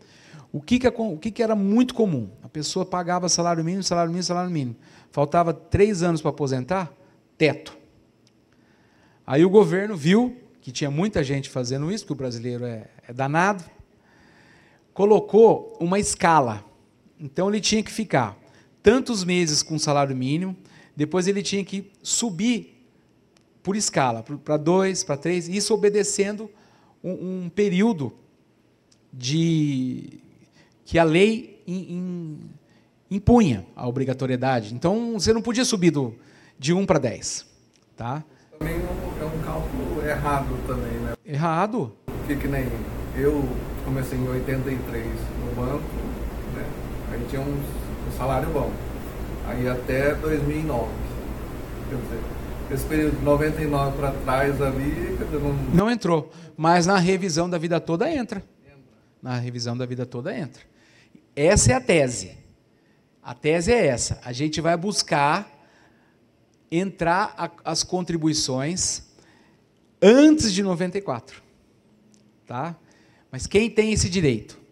[0.55, 2.31] O que, que, o que, que era muito comum?
[2.41, 4.77] A pessoa pagava salário mínimo, salário mínimo, salário mínimo.
[5.11, 6.95] Faltava três anos para aposentar,
[7.37, 7.77] teto.
[9.27, 13.13] Aí o governo viu que tinha muita gente fazendo isso, porque o brasileiro é, é
[13.13, 13.65] danado,
[14.93, 16.65] colocou uma escala.
[17.19, 18.39] Então ele tinha que ficar
[18.81, 20.57] tantos meses com salário mínimo,
[20.95, 22.87] depois ele tinha que subir
[23.61, 26.49] por escala, para dois, para três, isso obedecendo
[27.03, 28.13] um, um período
[29.13, 30.23] de
[30.85, 32.39] que a lei in, in,
[33.11, 34.75] impunha a obrigatoriedade.
[34.75, 36.15] Então, você não podia subir do,
[36.59, 37.47] de 1 para 10.
[37.97, 38.25] Tá?
[38.59, 41.15] Também é um cálculo errado também, né?
[41.25, 41.93] Errado?
[42.07, 42.67] Porque que nem
[43.17, 43.49] eu
[43.85, 45.85] comecei em 83 no banco,
[46.55, 46.67] né?
[47.13, 48.71] Aí tinha um, um salário bom.
[49.47, 50.89] Aí até 2009.
[51.89, 52.21] Quer dizer,
[52.71, 55.53] esse período de 99 para trás ali, não...
[55.75, 58.43] Não entrou, mas na revisão da vida toda entra.
[59.23, 60.63] Na revisão da vida toda entra.
[61.37, 62.37] Essa é a tese.
[63.23, 64.21] A tese é essa.
[64.25, 65.51] A gente vai buscar
[66.71, 69.03] entrar a, as contribuições
[70.01, 71.43] antes de 94.
[72.47, 72.77] Tá?
[73.33, 74.63] Mas quem tem esse direito?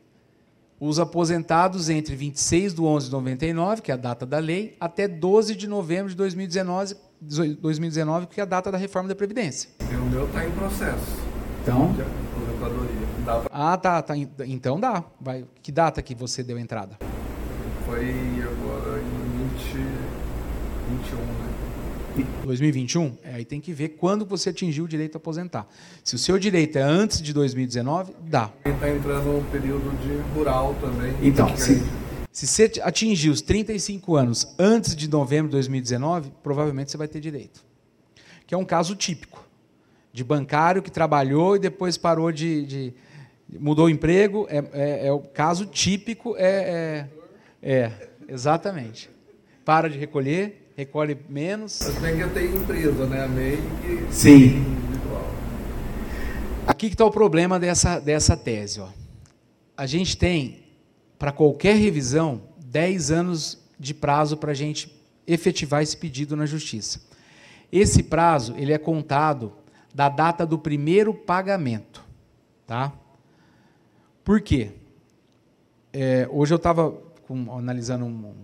[0.79, 5.07] Os aposentados entre 26 de 11 de 99, que é a data da lei, até
[5.07, 9.71] 12 de novembro de 2019, 2019 que é a data da reforma da Previdência.
[9.81, 11.07] O meu está em processo.
[11.63, 11.95] Então?
[11.95, 13.02] Aposentadoria.
[13.25, 13.51] Dá pra...
[13.53, 14.15] Ah, tá, tá.
[14.17, 15.05] Então dá.
[15.21, 15.45] Vai.
[15.63, 16.99] Que data que você deu entrada?
[17.87, 18.01] Foi
[18.43, 19.77] agora em 20,
[20.89, 21.53] 21, né?
[22.45, 25.67] 2021, é, aí tem que ver quando você atingiu o direito a aposentar.
[26.05, 28.51] Se o seu direito é antes de 2019, dá.
[28.65, 31.15] Está entrando um período de rural também.
[31.23, 31.83] Então, se,
[32.31, 37.21] se você atingir os 35 anos antes de novembro de 2019, provavelmente você vai ter
[37.21, 37.65] direito.
[38.47, 39.43] Que é um caso típico
[40.13, 42.95] de bancário que trabalhou e depois parou de, de
[43.59, 44.47] mudou o emprego.
[44.49, 46.35] É, é, é, o caso típico.
[46.37, 47.09] É,
[47.63, 47.93] é, é
[48.29, 49.11] exatamente.
[49.65, 51.81] Para de recolher, recolhe menos.
[51.83, 53.25] Mas tem que ter empresa, né?
[53.25, 54.15] A MEI que...
[54.15, 54.65] Sim.
[56.67, 58.81] Aqui que está o problema dessa, dessa tese.
[58.81, 58.89] Ó.
[59.77, 60.65] A gente tem,
[61.19, 67.01] para qualquer revisão, 10 anos de prazo para a gente efetivar esse pedido na justiça.
[67.71, 69.53] Esse prazo ele é contado
[69.95, 72.05] da data do primeiro pagamento,
[72.67, 72.93] tá?
[74.25, 74.71] Por quê?
[75.93, 76.97] É, hoje eu estava
[77.57, 78.35] analisando um,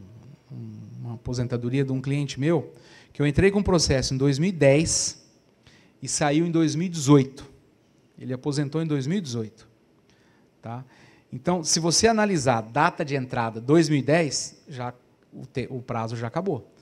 [0.50, 2.72] um, uma aposentadoria de um cliente meu
[3.12, 5.24] que eu entrei com um processo em 2010
[6.02, 7.46] e saiu em 2018.
[8.18, 9.68] Ele aposentou em 2018,
[10.60, 10.84] tá?
[11.32, 14.92] Então, se você analisar a data de entrada 2010, já
[15.32, 16.72] o, te, o prazo já acabou.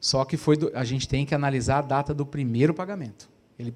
[0.00, 3.28] Só que foi do, a gente tem que analisar a data do primeiro pagamento.
[3.58, 3.74] Ele,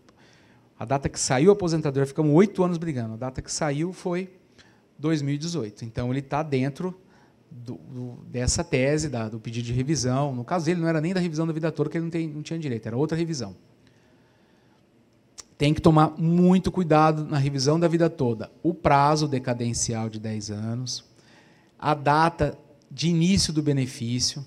[0.78, 3.14] a data que saiu o aposentador, ficamos oito anos brigando.
[3.14, 4.30] A data que saiu foi
[4.98, 5.85] 2018.
[5.85, 6.98] Então ele está dentro
[7.50, 10.35] do, do, dessa tese, da, do pedido de revisão.
[10.35, 12.28] No caso dele, não era nem da revisão da vida toda, que ele não, tem,
[12.28, 13.57] não tinha direito, era outra revisão.
[15.57, 18.50] Tem que tomar muito cuidado na revisão da vida toda.
[18.62, 21.04] O prazo decadencial de 10 anos,
[21.78, 22.59] a data
[22.90, 24.44] de início do benefício,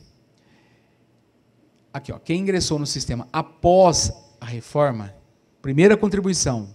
[1.98, 5.16] Aqui, ó, quem ingressou no sistema após a reforma,
[5.64, 6.70] primeira contribuição,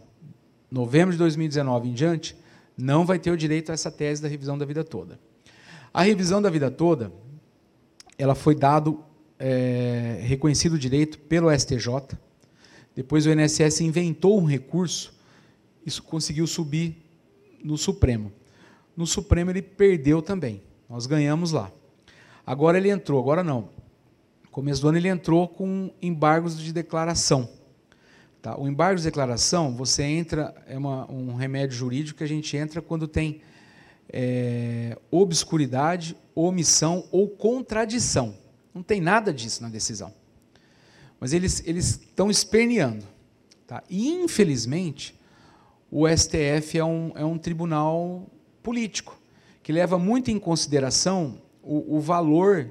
[0.68, 2.36] novembro de 2019 em diante,
[2.82, 5.16] não vai ter o direito a essa tese da revisão da vida toda.
[5.94, 7.12] A revisão da vida toda,
[8.18, 9.04] ela foi dado,
[9.38, 12.18] é, reconhecido o direito pelo STJ,
[12.96, 15.14] depois o INSS inventou um recurso,
[15.86, 16.96] isso conseguiu subir
[17.62, 18.32] no Supremo.
[18.96, 21.70] No Supremo ele perdeu também, nós ganhamos lá.
[22.44, 23.68] Agora ele entrou, agora não,
[24.50, 27.48] começo do ano ele entrou com embargos de declaração.
[28.42, 28.58] Tá?
[28.58, 32.82] O embargo de declaração, você entra, é uma, um remédio jurídico que a gente entra
[32.82, 33.40] quando tem
[34.12, 38.36] é, obscuridade, omissão ou contradição.
[38.74, 40.12] Não tem nada disso na decisão.
[41.20, 43.04] Mas eles, eles estão esperneando.
[43.64, 43.80] Tá?
[43.88, 45.16] E, infelizmente,
[45.88, 48.28] o STF é um, é um tribunal
[48.60, 49.16] político,
[49.62, 52.68] que leva muito em consideração o, o valor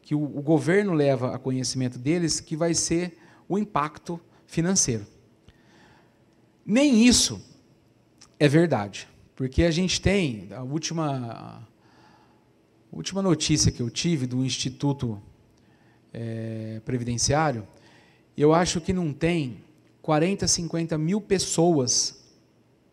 [0.00, 4.18] que o, o governo leva a conhecimento deles, que vai ser o impacto
[4.52, 5.06] financeiro.
[6.64, 7.42] Nem isso
[8.38, 11.66] é verdade, porque a gente tem a última
[12.92, 15.20] a última notícia que eu tive do Instituto
[16.12, 17.66] é, Previdenciário,
[18.36, 19.64] eu acho que não tem
[20.02, 22.22] 40, 50 mil pessoas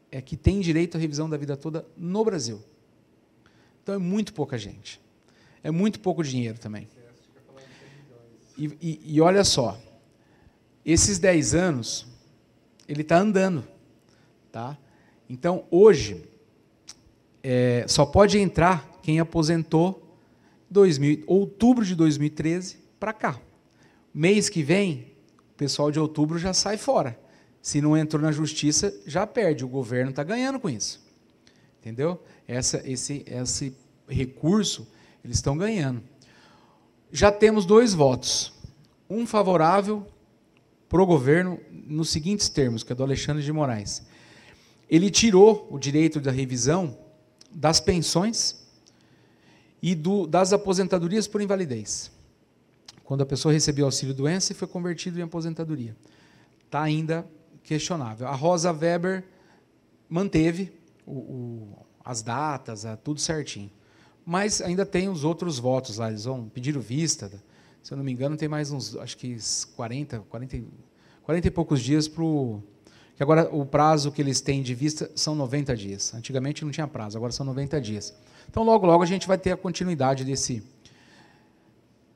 [0.09, 2.63] é, que têm direito à revisão da vida toda no Brasil.
[3.83, 5.01] Então é muito pouca gente.
[5.61, 6.87] É muito pouco dinheiro também.
[8.57, 9.77] E, e, e olha só,
[10.85, 12.07] esses 10 anos,
[12.87, 13.67] ele está andando.
[14.51, 14.77] Tá?
[15.29, 16.23] Então, hoje,
[17.43, 20.17] é, só pode entrar quem aposentou
[20.69, 23.39] 2000, outubro de 2013 para cá.
[24.13, 25.13] Mês que vem,
[25.51, 27.19] o pessoal de outubro já sai fora.
[27.61, 29.65] Se não entrou na justiça, já perde.
[29.65, 31.05] O governo está ganhando com isso.
[31.79, 32.21] Entendeu?
[32.47, 33.75] Essa, esse, esse
[34.07, 34.87] recurso,
[35.23, 36.01] eles estão ganhando
[37.11, 38.53] já temos dois votos.
[39.09, 40.05] Um favorável
[40.89, 44.03] para o governo nos seguintes termos, que é do Alexandre de Moraes.
[44.89, 46.97] Ele tirou o direito da revisão
[47.51, 48.67] das pensões
[49.81, 52.11] e do, das aposentadorias por invalidez.
[53.03, 55.95] Quando a pessoa recebeu auxílio doença e foi convertido em aposentadoria.
[56.65, 57.25] Está ainda
[57.63, 58.27] questionável.
[58.27, 59.23] A Rosa Weber
[60.09, 60.71] manteve
[61.05, 63.71] o, o, as datas, tudo certinho
[64.29, 67.31] mas ainda tem os outros votos lá, eles vão pedir o vista,
[67.81, 69.37] se eu não me engano, tem mais uns, acho que
[69.75, 70.61] 40, 40,
[71.23, 72.61] 40 e poucos dias para o...
[73.15, 76.13] Que agora o prazo que eles têm de vista são 90 dias.
[76.13, 78.13] Antigamente não tinha prazo, agora são 90 dias.
[78.49, 80.63] Então, logo, logo a gente vai ter a continuidade desse,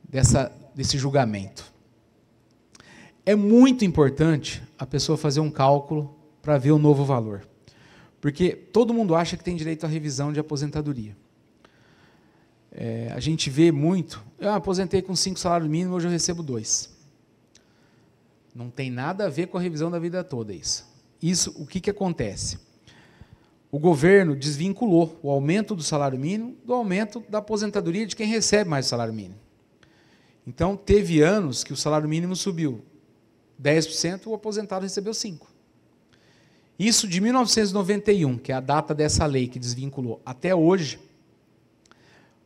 [0.07, 1.71] dessa, desse julgamento.
[3.25, 7.47] É muito importante a pessoa fazer um cálculo para ver o novo valor.
[8.19, 11.15] Porque todo mundo acha que tem direito à revisão de aposentadoria.
[12.75, 14.23] É, a gente vê muito.
[14.39, 16.91] Eu aposentei com cinco salários mínimos, hoje eu recebo dois.
[18.53, 20.91] Não tem nada a ver com a revisão da vida toda isso.
[21.21, 22.57] Isso, o que, que acontece?
[23.71, 28.69] O governo desvinculou o aumento do salário mínimo do aumento da aposentadoria de quem recebe
[28.69, 29.39] mais salário mínimo.
[30.45, 32.83] Então, teve anos que o salário mínimo subiu
[33.61, 35.41] 10%, o aposentado recebeu 5%.
[36.77, 40.99] Isso de 1991, que é a data dessa lei que desvinculou, até hoje,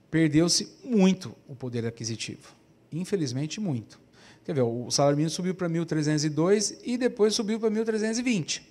[0.10, 2.56] perdeu-se muito o poder aquisitivo.
[2.92, 4.00] Infelizmente, muito.
[4.46, 8.62] Quer ver, o salário mínimo subiu para 1.302 e depois subiu para 1.320.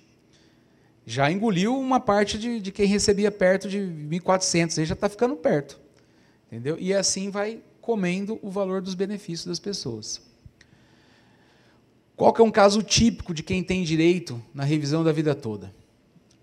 [1.05, 5.35] Já engoliu uma parte de, de quem recebia perto de 1.400, aí já está ficando
[5.35, 5.79] perto.
[6.47, 6.77] Entendeu?
[6.79, 10.21] E assim vai comendo o valor dos benefícios das pessoas.
[12.15, 15.71] Qual que é um caso típico de quem tem direito na revisão da vida toda?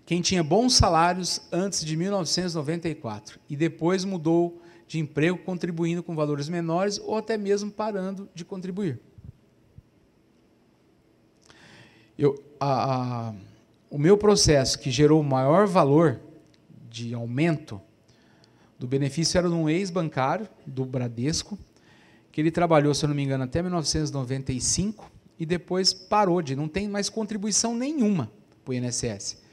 [0.05, 6.47] Quem tinha bons salários antes de 1994 e depois mudou de emprego contribuindo com valores
[6.47, 8.99] menores ou até mesmo parando de contribuir.
[12.17, 13.33] Eu, a, a,
[13.89, 16.19] o meu processo que gerou o maior valor
[16.89, 17.81] de aumento
[18.79, 21.57] do benefício era de um ex-bancário do Bradesco,
[22.31, 26.67] que ele trabalhou, se eu não me engano, até 1995 e depois parou de, não
[26.67, 28.31] tem mais contribuição nenhuma
[28.63, 29.43] para o INSS.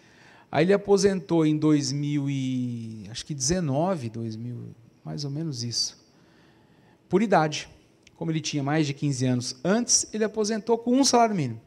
[0.50, 4.74] Aí ele aposentou em 2000 e, acho que 19, 2000,
[5.04, 5.98] mais ou menos isso,
[7.08, 7.68] por idade.
[8.16, 11.60] Como ele tinha mais de 15 anos antes, ele aposentou com um salário mínimo.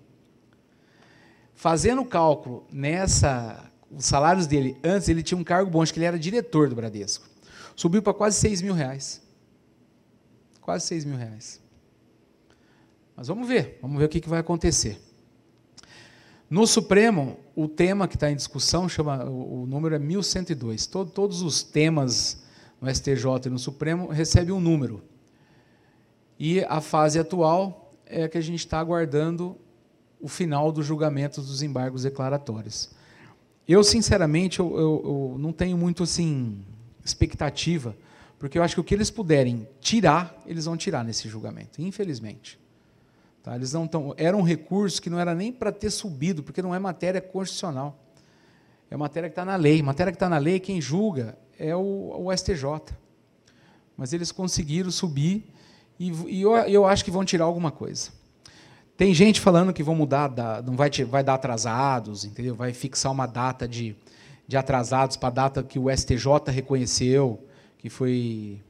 [1.53, 5.99] Fazendo o cálculo nessa, os salários dele antes, ele tinha um cargo bom, acho que
[5.99, 7.27] ele era diretor do Bradesco.
[7.75, 9.21] Subiu para quase 6 mil reais.
[10.61, 11.61] Quase 6 mil reais.
[13.15, 14.99] Mas vamos ver, vamos ver o que, que vai acontecer.
[16.49, 20.85] No Supremo, o tema que está em discussão chama, o, número é 1102.
[20.85, 22.43] Todo, todos os temas
[22.85, 25.01] no STJ e no Supremo recebem um número.
[26.39, 29.57] E a fase atual é que a gente está aguardando
[30.21, 32.91] o final do julgamento dos embargos declaratórios.
[33.67, 36.63] Eu, sinceramente, eu, eu, eu não tenho muito assim
[37.03, 37.95] expectativa,
[38.37, 42.59] porque eu acho que o que eles puderem tirar, eles vão tirar nesse julgamento, infelizmente.
[43.41, 43.55] Tá?
[43.55, 46.75] Eles não tão, era um recurso que não era nem para ter subido, porque não
[46.75, 47.99] é matéria constitucional.
[48.89, 49.81] É matéria que está na lei.
[49.81, 52.65] Matéria que está na lei, quem julga é o, o STJ.
[53.97, 55.45] Mas eles conseguiram subir
[55.99, 58.11] e, e eu, eu, acho que vão tirar alguma coisa.
[58.97, 62.55] Tem gente falando que vão mudar, da, não vai, vai dar atrasados, entendeu?
[62.55, 63.95] Vai fixar uma data de,
[64.47, 67.45] de atrasados para a data que o STJ reconheceu,
[67.77, 68.61] que foi,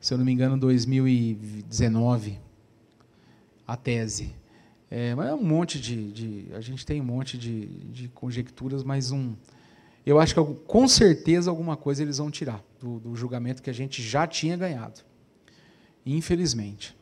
[0.00, 2.38] se eu não me engano, 2019
[3.66, 4.34] a tese.
[4.90, 8.84] É, mas é um monte de, de, A gente tem um monte de, de conjecturas,
[8.84, 9.34] mas um.
[10.04, 13.74] Eu acho que com certeza alguma coisa eles vão tirar do, do julgamento que a
[13.74, 15.00] gente já tinha ganhado.
[16.04, 16.94] Infelizmente.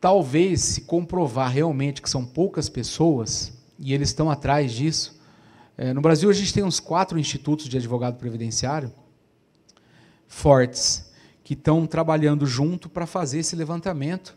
[0.00, 5.20] Talvez, se comprovar realmente que são poucas pessoas, e eles estão atrás disso.
[5.76, 8.92] É, no Brasil, a gente tem uns quatro institutos de advogado previdenciário
[10.26, 11.12] fortes,
[11.44, 14.36] que estão trabalhando junto para fazer esse levantamento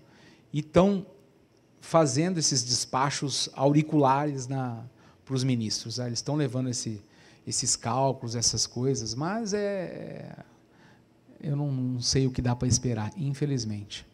[0.53, 1.05] e estão
[1.81, 4.47] fazendo esses despachos auriculares
[5.29, 5.99] para os ministros.
[5.99, 6.07] Né?
[6.07, 6.99] Eles estão levando esse,
[7.45, 10.35] esses cálculos, essas coisas, mas é, é
[11.39, 14.05] eu não, não sei o que dá para esperar, infelizmente.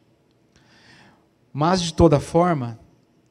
[1.54, 2.78] Mas, de toda forma,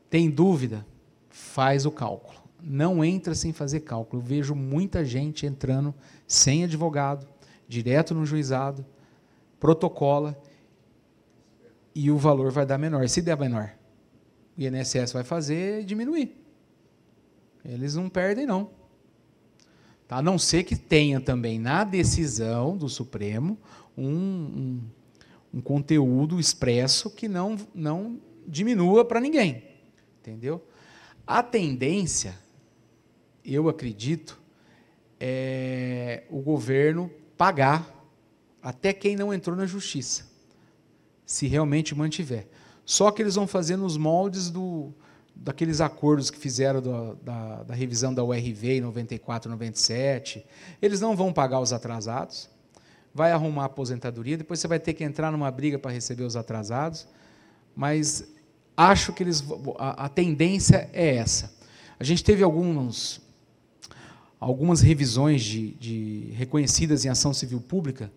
[0.08, 0.84] tem dúvida?
[1.28, 2.38] Faz o cálculo.
[2.60, 4.22] Não entra sem fazer cálculo.
[4.22, 5.94] Eu vejo muita gente entrando
[6.26, 7.28] sem advogado,
[7.68, 8.84] direto no juizado,
[9.60, 10.36] protocola
[11.94, 13.06] e o valor vai dar menor.
[13.08, 13.70] Se der menor,
[14.56, 16.43] o INSS vai fazer diminuir.
[17.64, 18.70] Eles não perdem, não.
[20.06, 20.18] Tá?
[20.18, 23.58] A não ser que tenha também na decisão do Supremo
[23.96, 24.80] um, um,
[25.54, 29.62] um conteúdo expresso que não, não diminua para ninguém.
[30.20, 30.66] Entendeu?
[31.26, 32.38] A tendência,
[33.44, 34.40] eu acredito,
[35.18, 37.90] é o governo pagar
[38.62, 40.32] até quem não entrou na justiça
[41.26, 42.46] se realmente mantiver.
[42.84, 44.92] Só que eles vão fazer nos moldes do,
[45.34, 46.80] daqueles acordos que fizeram
[47.22, 50.44] da, da, revisão da URV em 94, 97.
[50.80, 52.48] Eles não vão pagar os atrasados,
[53.12, 56.36] vai arrumar a aposentadoria, depois você vai ter que entrar numa briga para receber os
[56.36, 57.06] atrasados,
[57.74, 58.24] mas
[58.76, 59.44] acho que eles,
[59.78, 61.52] a, a tendência é essa.
[61.98, 63.20] A gente teve alguns,
[64.38, 68.10] algumas revisões de, de reconhecidas em ação civil pública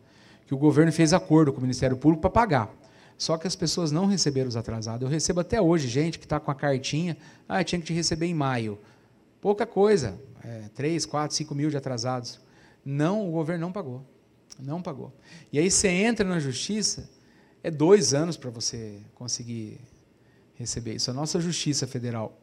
[0.46, 2.74] que o governo fez acordo com o Ministério Público para pagar.
[3.18, 5.02] Só que as pessoas não receberam os atrasados.
[5.02, 7.18] Eu recebo até hoje gente que está com a cartinha,
[7.50, 8.78] ah, tinha que te receber em maio.
[9.42, 12.40] Pouca coisa, é, 3, 4, 5 mil de atrasados.
[12.86, 14.06] Não, o governo não pagou.
[14.60, 15.12] Não pagou.
[15.52, 17.10] E aí você entra na justiça,
[17.64, 19.80] é dois anos para você conseguir
[20.56, 21.10] receber isso.
[21.10, 22.40] A nossa justiça federal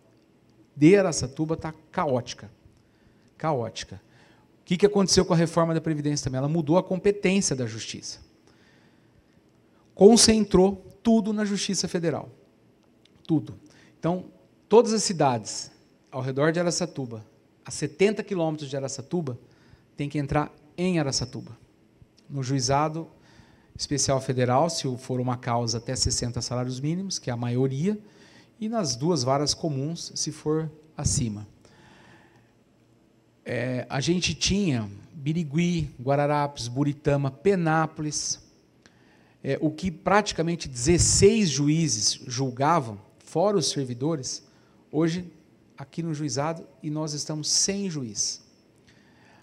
[0.76, 2.50] de Aracatuba está caótica.
[3.38, 4.00] Caótica.
[4.60, 6.38] O que, aconteceu com a reforma da Previdência também?
[6.38, 8.18] Ela mudou a competência da justiça
[9.95, 12.28] concentrou tudo na Justiça Federal.
[13.26, 13.59] Tudo.
[13.99, 14.26] Então,
[14.68, 15.70] todas as cidades
[16.11, 17.24] ao redor de Aracatuba,
[17.64, 19.38] a 70 quilômetros de Aracatuba,
[19.97, 21.57] tem que entrar em Aracatuba.
[22.28, 23.09] No juizado
[23.76, 27.99] especial federal, se for uma causa até 60 salários mínimos, que é a maioria,
[28.61, 31.47] e nas duas varas comuns, se for acima.
[33.45, 38.43] É, a gente tinha Birigui, Guararapes, Buritama, Penápolis,
[39.45, 44.42] é, o que praticamente 16 juízes julgavam, fora os servidores,
[44.90, 45.30] hoje,
[45.76, 48.42] aqui no juizado, e nós estamos sem juiz.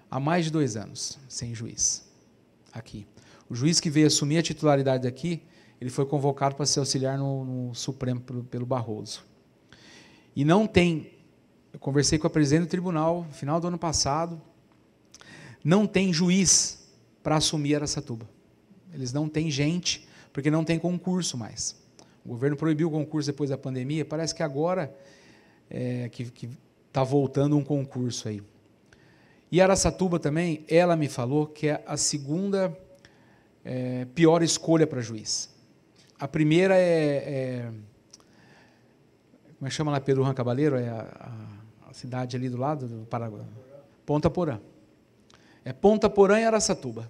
[0.10, 2.04] Há mais de dois anos, sem juiz.
[2.74, 3.06] Aqui.
[3.48, 5.44] O juiz que veio assumir a titularidade aqui,
[5.80, 9.24] ele foi convocado para ser auxiliar no, no Supremo pelo, pelo Barroso.
[10.36, 11.12] E não tem,
[11.72, 14.42] eu conversei com a presidente do tribunal no final do ano passado,
[15.64, 16.88] não tem juiz
[17.22, 18.28] para assumir Aracatuba.
[18.94, 21.76] Eles não têm gente, porque não tem concurso mais.
[22.26, 24.94] O governo proibiu o concurso depois da pandemia, parece que agora
[25.70, 26.50] é, que
[26.88, 28.42] está voltando um concurso aí.
[29.52, 32.78] E Aracatuba também, ela me falou que é a segunda
[33.66, 35.50] é, pior escolha para juiz.
[36.20, 37.72] A primeira é, é
[39.62, 40.76] como é que chama lá Pedro Juan Cabaleiro?
[40.76, 41.02] É a,
[41.86, 43.46] a, a, cidade ali do lado do Paraguai.
[44.04, 44.60] Ponta Porã.
[45.64, 47.08] É Ponta Porã e Aracatuba.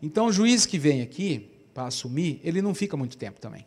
[0.00, 3.66] Então o juiz que vem aqui para assumir, ele não fica muito tempo também.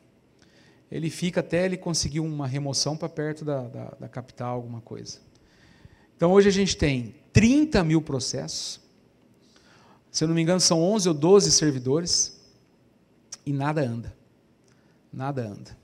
[0.92, 5.20] Ele fica até ele conseguir uma remoção para perto da, da, da capital, alguma coisa.
[6.16, 8.82] Então hoje a gente tem 30 mil processos,
[10.12, 12.40] se eu não me engano são 11 ou 12 servidores,
[13.46, 14.14] e nada anda.
[15.12, 15.78] Nada anda.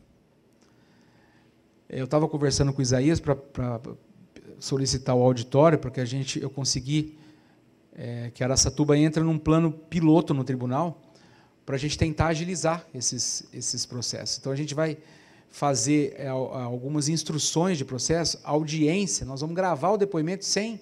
[1.89, 3.81] Eu estava conversando com o Isaías para
[4.59, 7.17] solicitar o auditório, porque a gente, eu consegui
[7.97, 11.01] é, que Araçatuba entre num plano piloto no tribunal,
[11.65, 14.37] para a gente tentar agilizar esses, esses processos.
[14.37, 14.97] Então a gente vai
[15.49, 20.79] fazer é, algumas instruções de processo, audiência, nós vamos gravar o depoimento sem,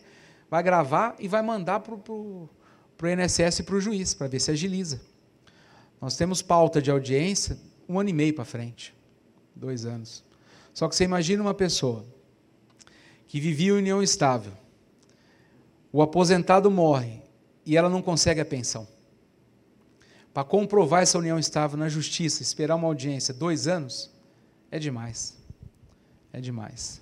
[0.49, 2.49] vai gravar e vai mandar para o
[3.01, 5.01] INSS e para o juiz, para ver se agiliza.
[6.01, 7.57] Nós temos pauta de audiência
[7.87, 8.93] um ano e meio para frente,
[9.55, 10.23] dois anos.
[10.73, 12.05] Só que você imagina uma pessoa
[13.27, 14.53] que vivia em união estável,
[15.95, 17.21] o aposentado morre
[17.65, 18.85] e ela não consegue a pensão.
[20.33, 24.11] Para comprovar essa união estável na justiça, esperar uma audiência dois anos,
[24.69, 25.41] é demais.
[26.33, 27.01] É demais.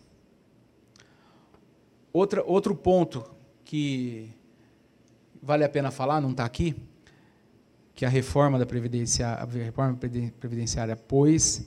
[2.13, 3.25] Outra, outro ponto
[3.65, 4.29] que
[5.41, 6.75] vale a pena falar, não está aqui,
[7.95, 9.97] que a reforma da previdência, a reforma
[10.39, 11.65] previdenciária pôs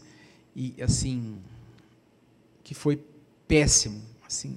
[0.55, 1.43] e assim
[2.63, 3.05] que foi
[3.49, 4.57] péssimo, assim,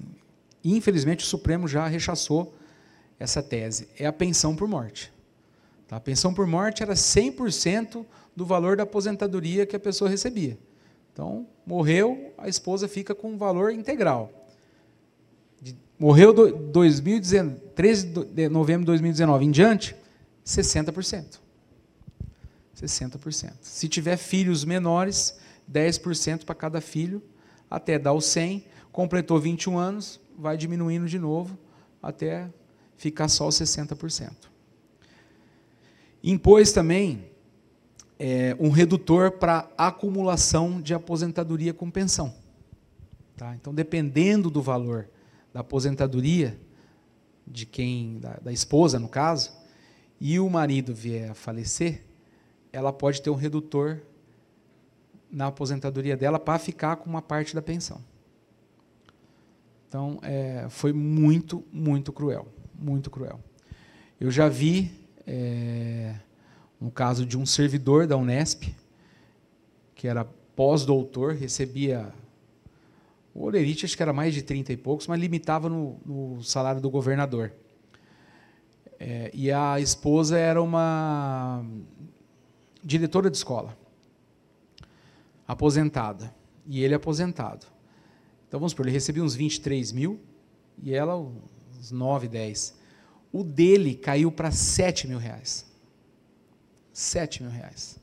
[0.62, 2.59] infelizmente o Supremo já rechaçou
[3.20, 3.86] essa tese.
[3.98, 5.12] É a pensão por morte.
[5.86, 5.96] Tá?
[5.96, 8.04] A pensão por morte era 100%
[8.34, 10.58] do valor da aposentadoria que a pessoa recebia.
[11.12, 14.32] Então, morreu, a esposa fica com o valor integral.
[15.98, 19.94] Morreu do, 2019, 13 de novembro de 2019 em diante,
[20.46, 21.38] 60%.
[22.74, 23.52] 60%.
[23.60, 25.38] Se tiver filhos menores,
[25.70, 27.22] 10% para cada filho,
[27.70, 31.58] até dar os 100, completou 21 anos, vai diminuindo de novo,
[32.02, 32.48] até
[33.00, 34.30] ficar só os 60%.
[36.22, 37.24] Impôs também
[38.18, 42.34] é, um redutor para acumulação de aposentadoria com pensão.
[43.38, 43.54] Tá?
[43.54, 45.08] Então, dependendo do valor
[45.50, 46.60] da aposentadoria
[47.46, 49.50] de quem, da, da esposa no caso,
[50.20, 52.04] e o marido vier a falecer,
[52.70, 54.02] ela pode ter um redutor
[55.32, 58.04] na aposentadoria dela para ficar com uma parte da pensão.
[59.88, 62.46] Então, é, foi muito, muito cruel,
[62.80, 63.38] muito cruel.
[64.18, 64.90] Eu já vi
[65.26, 66.14] é,
[66.80, 68.74] no caso de um servidor da Unesp,
[69.94, 70.24] que era
[70.56, 72.12] pós-doutor, recebia.
[73.34, 76.80] O Olerite acho que era mais de 30 e poucos, mas limitava no, no salário
[76.80, 77.52] do governador.
[78.98, 81.64] É, e a esposa era uma
[82.82, 83.76] diretora de escola,
[85.46, 86.34] aposentada.
[86.66, 87.66] E ele aposentado.
[88.46, 90.20] Então vamos supor, ele recebia uns 23 mil
[90.82, 91.14] e ela
[91.80, 92.74] uns 9, 10.
[93.32, 95.66] O dele caiu para 7 mil reais.
[96.92, 97.98] 7 mil reais.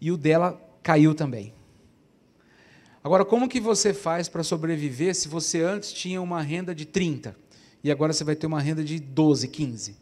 [0.00, 1.54] E o dela caiu também.
[3.02, 7.34] Agora, como que você faz para sobreviver se você antes tinha uma renda de 30
[7.82, 9.96] e agora você vai ter uma renda de 12, 15?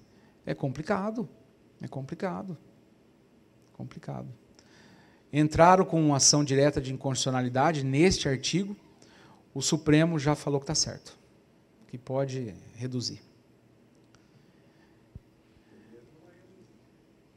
[0.45, 1.29] É complicado.
[1.81, 2.59] É complicado.
[3.73, 4.29] Complicado.
[5.33, 8.77] Entraram com uma ação direta de inconstitucionalidade neste artigo.
[9.55, 11.17] O Supremo já falou que está certo,
[11.87, 13.21] que pode reduzir.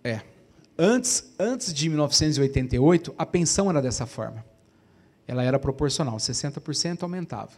[0.03, 0.21] É.
[0.77, 4.43] Antes, antes de 1988, a pensão era dessa forma.
[5.27, 7.51] Ela era proporcional, 60% aumentava.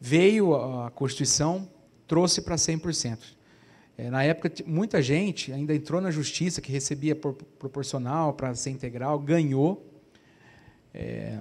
[0.00, 1.68] Veio a Constituição,
[2.06, 3.18] trouxe para 100%.
[3.96, 8.70] É, na época, muita gente ainda entrou na justiça, que recebia por, proporcional para ser
[8.70, 9.86] integral, ganhou.
[10.92, 11.38] É,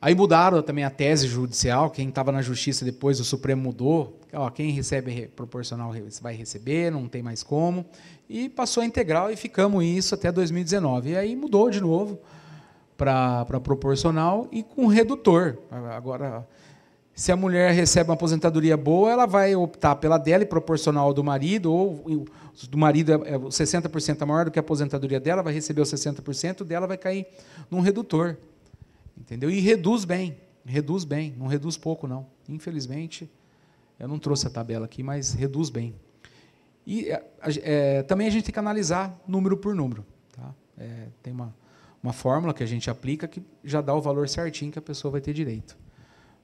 [0.00, 4.18] aí mudaram também a tese judicial, quem estava na justiça depois, o Supremo mudou.
[4.32, 7.86] Ó, quem recebe proporcional vai receber, não tem mais como
[8.28, 11.10] e passou a integral e ficamos isso até 2019.
[11.10, 12.18] E aí mudou de novo
[12.96, 15.56] para proporcional e com redutor.
[15.70, 16.46] Agora,
[17.14, 21.24] se a mulher recebe uma aposentadoria boa, ela vai optar pela dela e proporcional do
[21.24, 22.26] marido, ou
[22.70, 26.64] do marido é 60% é maior do que a aposentadoria dela, vai receber os 60%,
[26.64, 27.26] dela vai cair
[27.70, 28.36] num redutor.
[29.18, 29.50] Entendeu?
[29.50, 32.26] E reduz bem, reduz bem, não reduz pouco não.
[32.48, 33.30] Infelizmente,
[33.98, 35.94] eu não trouxe a tabela aqui, mas reduz bem.
[36.86, 37.08] E
[37.62, 40.06] é, também a gente tem que analisar número por número.
[40.32, 40.54] Tá?
[40.78, 41.54] É, tem uma,
[42.02, 45.12] uma fórmula que a gente aplica que já dá o valor certinho que a pessoa
[45.12, 45.76] vai ter direito.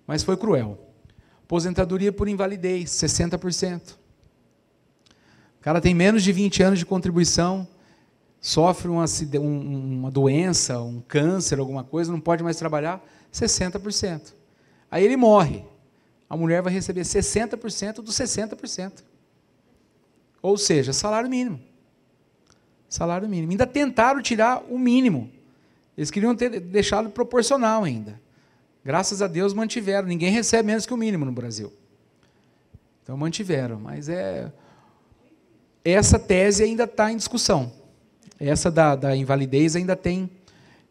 [0.07, 0.79] Mas foi cruel.
[1.45, 3.93] Aposentadoria por invalidez, 60%.
[3.93, 7.67] O cara tem menos de 20 anos de contribuição,
[8.45, 9.07] sofre uma,
[9.41, 14.35] uma doença, um câncer, alguma coisa, não pode mais trabalhar, 60%.
[14.91, 15.65] Aí ele morre.
[16.29, 19.03] A mulher vai receber 60% dos 60%.
[20.43, 21.59] Ou seja, salário mínimo.
[22.87, 23.53] Salário mínimo.
[23.53, 25.31] Ainda tentaram tirar o mínimo.
[25.97, 28.21] Eles queriam ter deixado proporcional ainda.
[28.85, 30.07] Graças a Deus mantiveram.
[30.07, 31.73] Ninguém recebe menos que o mínimo no Brasil.
[33.03, 33.81] Então mantiveram.
[33.81, 34.53] Mas é.
[35.83, 37.84] Essa tese ainda está em discussão.
[38.39, 40.31] Essa da, da invalidez ainda tem,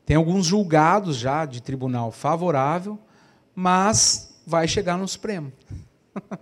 [0.05, 2.97] tem alguns julgados já de tribunal favorável,
[3.55, 5.51] mas vai chegar no Supremo.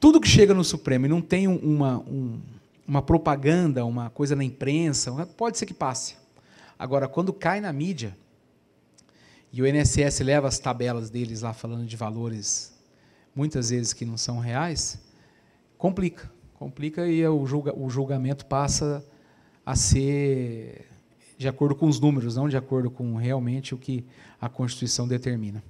[0.00, 2.40] Tudo que chega no Supremo e não tem uma, um,
[2.86, 6.16] uma propaganda, uma coisa na imprensa, pode ser que passe.
[6.78, 8.16] Agora, quando cai na mídia,
[9.52, 12.72] e o INSS leva as tabelas deles lá falando de valores,
[13.34, 14.98] muitas vezes que não são reais,
[15.76, 16.30] complica.
[16.54, 19.04] Complica e o, julga, o julgamento passa
[19.68, 20.86] a ser
[21.36, 24.02] de acordo com os números, não de acordo com realmente o que
[24.40, 25.62] a Constituição determina.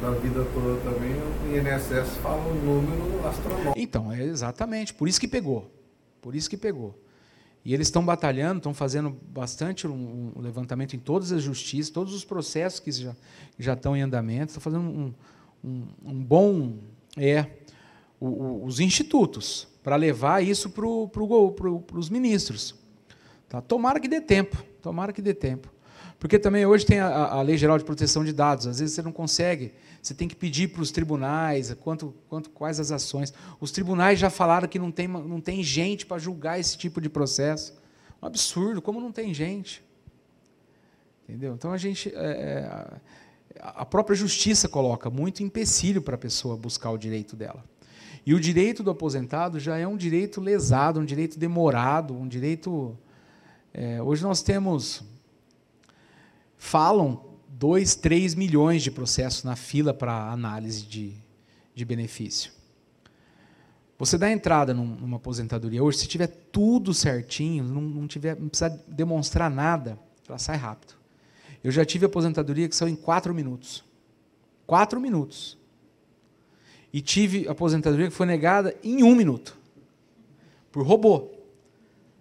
[0.00, 3.74] Na vida toda também, o INSS fala um número astronômico.
[3.76, 5.70] Então, é exatamente, por isso que pegou.
[6.22, 6.98] Por isso que pegou.
[7.62, 12.14] E eles estão batalhando, estão fazendo bastante um, um, levantamento em todas as justiças, todos
[12.14, 13.14] os processos que já,
[13.58, 15.14] já estão em andamento, estão fazendo um,
[15.62, 16.78] um, um bom.
[17.14, 17.44] É,
[18.18, 22.74] o, o, os institutos, para levar isso para pro, pro, os ministros.
[23.48, 23.60] Tá?
[23.60, 25.72] Tomara que dê tempo, tomara que dê tempo.
[26.18, 29.00] Porque também hoje tem a, a, Lei Geral de Proteção de Dados, às vezes você
[29.00, 29.72] não consegue,
[30.02, 33.32] você tem que pedir para os tribunais quanto, quanto, quais as ações.
[33.58, 37.08] Os tribunais já falaram que não tem, não tem gente para julgar esse tipo de
[37.08, 37.74] processo.
[38.22, 39.82] Um absurdo, como não tem gente?
[41.26, 41.54] Entendeu?
[41.54, 42.12] Então a gente.
[42.14, 43.00] É, é
[43.62, 47.64] a própria justiça coloca muito empecilho para a pessoa buscar o direito dela.
[48.24, 52.96] E o direito do aposentado já é um direito lesado, um direito demorado, um direito.
[53.72, 55.02] É, hoje nós temos.
[56.56, 61.14] Falam 2, 3 milhões de processos na fila para análise de,
[61.74, 62.52] de benefício.
[63.98, 68.48] Você dá entrada num, numa aposentadoria hoje, se tiver tudo certinho, não, não, tiver, não
[68.48, 70.94] precisa demonstrar nada, ela sai rápido.
[71.62, 73.84] Eu já tive aposentadoria que saiu em quatro minutos.
[74.66, 75.59] Quatro minutos
[76.92, 79.56] e tive aposentadoria que foi negada em um minuto
[80.72, 81.30] por robô.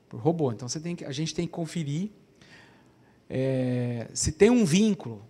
[0.07, 0.51] Por robô.
[0.51, 2.09] Então você tem que, a gente tem que conferir
[3.29, 5.21] é, se tem um vínculo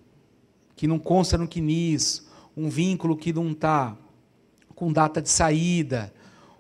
[0.76, 2.26] que não consta no CNIS,
[2.56, 3.98] um vínculo que não está
[4.74, 6.14] com data de saída,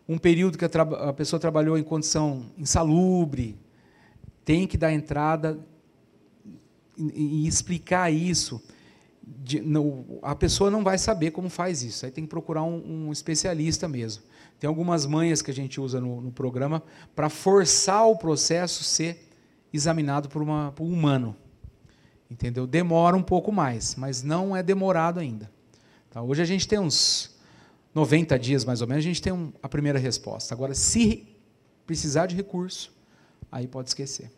[0.07, 0.67] um período que a,
[1.09, 3.57] a, pessoa trabalhou em condição insalubre,
[4.43, 5.57] tem que dar entrada
[6.97, 8.61] e explicar isso
[9.37, 9.63] de,
[10.21, 12.05] a pessoa não vai saber como faz isso.
[12.05, 14.23] Aí tem que procurar um, um especialista mesmo.
[14.59, 16.83] Tem algumas manhas que a gente usa no, no programa
[17.15, 19.29] para forçar o processo ser
[19.71, 21.35] examinado por, uma, por um humano.
[22.29, 22.67] Entendeu?
[22.67, 25.49] Demora um pouco mais, mas não é demorado ainda.
[26.11, 26.21] Tá?
[26.21, 27.37] Hoje a gente tem uns
[27.93, 30.53] 90 dias mais ou menos, a gente tem um, a primeira resposta.
[30.53, 31.27] Agora, se
[31.85, 32.93] precisar de recurso,
[33.51, 34.31] aí pode esquecer.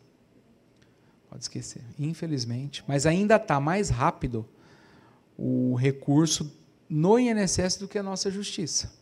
[1.30, 2.84] Pode esquecer, infelizmente.
[2.88, 4.46] Mas ainda está mais rápido
[5.44, 6.56] o recurso
[6.88, 8.94] no INSS do que a nossa justiça.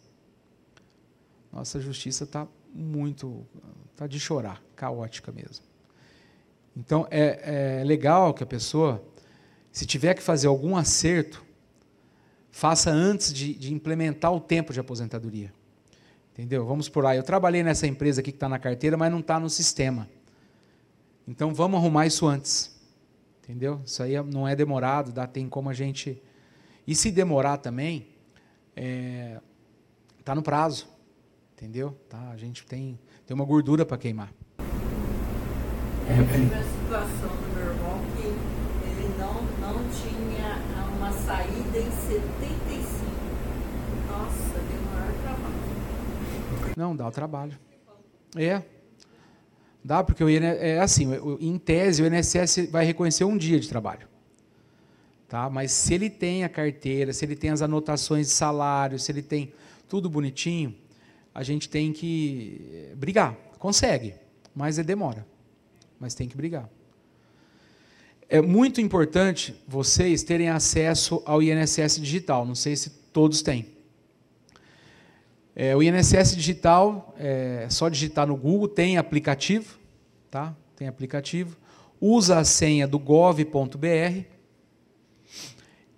[1.51, 3.45] Nossa justiça está muito.
[3.91, 5.65] está de chorar, caótica mesmo.
[6.77, 9.03] Então, é, é legal que a pessoa,
[9.69, 11.43] se tiver que fazer algum acerto,
[12.49, 15.51] faça antes de, de implementar o tempo de aposentadoria.
[16.31, 16.65] Entendeu?
[16.65, 17.17] Vamos por aí.
[17.17, 20.07] Eu trabalhei nessa empresa aqui que está na carteira, mas não está no sistema.
[21.27, 22.79] Então vamos arrumar isso antes.
[23.43, 23.81] Entendeu?
[23.85, 26.21] Isso aí não é demorado, dá, tem como a gente
[26.87, 28.07] e se demorar também,
[28.75, 29.39] está é,
[30.23, 30.87] tá no prazo,
[31.53, 31.97] entendeu?
[32.09, 34.33] Tá, a gente tem, tem uma gordura para queimar.
[36.07, 38.27] É, eu tive a situação do meu irmão que
[38.87, 40.57] ele não, não tinha
[40.97, 43.09] uma saída em 75.
[44.07, 46.75] Nossa, deu maior trabalho.
[46.75, 47.59] Não, dá o trabalho.
[48.35, 48.63] É.
[49.83, 51.07] Dá, porque o INSS, é assim,
[51.39, 54.08] em tese, o INSS vai reconhecer um dia de trabalho.
[55.29, 55.47] Tá?
[55.47, 59.21] Mas se ele tem a carteira, se ele tem as anotações de salário, se ele
[59.21, 59.53] tem
[59.87, 60.75] tudo bonitinho,
[61.33, 63.37] a gente tem que brigar.
[63.59, 64.15] Consegue,
[64.55, 65.25] mas é demora.
[65.99, 66.67] Mas tem que brigar.
[68.27, 72.43] É muito importante vocês terem acesso ao INSS digital.
[72.43, 73.67] Não sei se todos têm.
[75.55, 79.77] É, o INSS digital, é só digitar no Google, tem aplicativo,
[80.31, 80.55] tá?
[80.75, 81.55] Tem aplicativo.
[82.01, 84.23] Usa a senha do gov.br,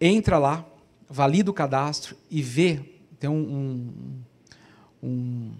[0.01, 0.65] entra lá,
[1.07, 2.81] valida o cadastro e vê,
[3.19, 3.93] tem um,
[5.03, 5.51] um, um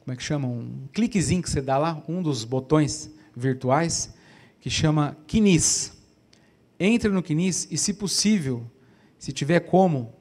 [0.00, 0.48] como é que chama?
[0.48, 4.12] Um cliquezinho que você dá lá, um dos botões virtuais,
[4.60, 5.92] que chama Quinis.
[6.78, 8.68] Entre no Quinis e, se possível,
[9.16, 10.12] se tiver como,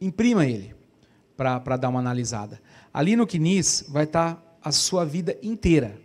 [0.00, 0.74] imprima ele
[1.36, 2.60] para dar uma analisada.
[2.92, 6.00] Ali no Quinis vai estar tá a sua vida inteira.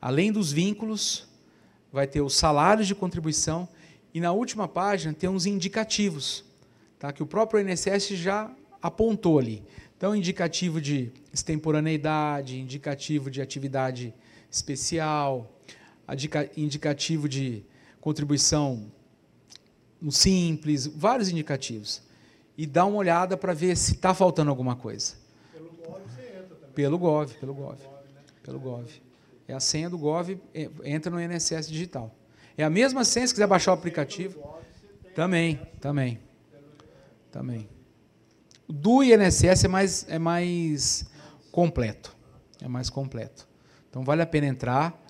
[0.00, 1.28] Além dos vínculos,
[1.92, 3.68] vai ter os salários de contribuição
[4.12, 6.44] e na última página tem uns indicativos,
[6.98, 7.12] tá?
[7.12, 8.50] que o próprio INSS já
[8.80, 9.62] apontou ali.
[9.96, 14.14] Então, indicativo de extemporaneidade, indicativo de atividade
[14.50, 15.52] especial,
[16.56, 17.64] indicativo de
[18.00, 18.90] contribuição
[20.00, 22.02] no simples, vários indicativos.
[22.56, 25.14] E dá uma olhada para ver se está faltando alguma coisa.
[25.52, 26.72] Pelo Gov você entra também.
[26.74, 27.78] Pelo Gov, pelo Gov.
[28.42, 28.88] Pelo Gov.
[29.46, 32.14] É a senha do Gov, é, entra no INSS digital.
[32.58, 34.44] É a mesma senha, se quiser baixar o aplicativo.
[35.14, 36.18] Também, também.
[37.30, 37.68] Também.
[38.68, 41.08] Do INSS é mais, é mais
[41.52, 42.16] completo.
[42.60, 43.48] É mais completo.
[43.88, 45.00] Então vale a pena entrar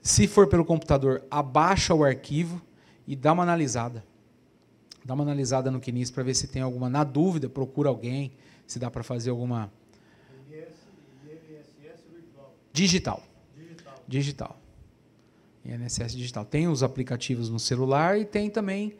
[0.00, 2.62] se for pelo computador, abaixa o arquivo
[3.06, 4.04] e dá uma analisada.
[5.04, 6.88] Dá uma analisada no Quinis para ver se tem alguma.
[6.88, 8.32] Na dúvida, procura alguém,
[8.66, 9.72] se dá para fazer alguma.
[12.72, 13.22] Digital.
[13.56, 14.04] Digital.
[14.06, 14.60] Digital.
[15.68, 16.44] INSS digital.
[16.44, 18.96] Tem os aplicativos no celular e tem também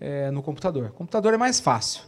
[0.00, 0.90] é, no computador.
[0.90, 2.02] O computador é mais fácil.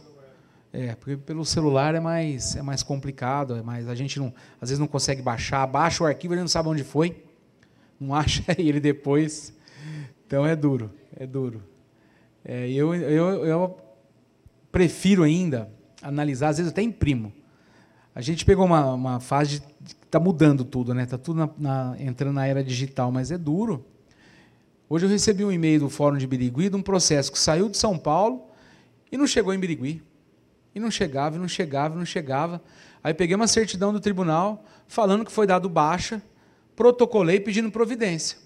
[0.71, 4.69] É, porque pelo celular é mais, é mais complicado, é mais, a gente não, às
[4.69, 7.23] vezes não consegue baixar, baixa o arquivo e não sabe onde foi
[7.99, 9.53] não acha ele depois.
[10.25, 11.63] Então é duro, é duro.
[12.43, 13.77] É, eu, eu, eu
[14.71, 17.33] prefiro ainda analisar, às vezes até imprimo.
[18.13, 21.03] A gente pegou uma, uma fase que está mudando tudo, né?
[21.03, 23.85] Está tudo na, na, entrando na era digital, mas é duro.
[24.87, 27.77] Hoje eu recebi um e-mail do Fórum de Birigui de um processo que saiu de
[27.77, 28.49] São Paulo
[29.11, 30.03] e não chegou em Birigui.
[30.73, 32.61] E não chegava, e não chegava, e não chegava.
[33.03, 36.21] Aí peguei uma certidão do tribunal falando que foi dado baixa
[36.75, 38.37] protocolei pedindo providência.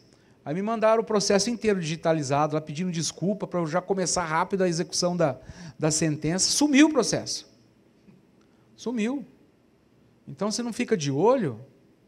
[0.46, 4.64] Aí me mandaram o processo inteiro digitalizado, lá pedindo desculpa para eu já começar rápido
[4.64, 5.38] a execução da,
[5.78, 6.50] da sentença.
[6.50, 7.48] Sumiu o processo.
[8.76, 9.26] Sumiu.
[10.28, 11.60] Então você não fica de olho.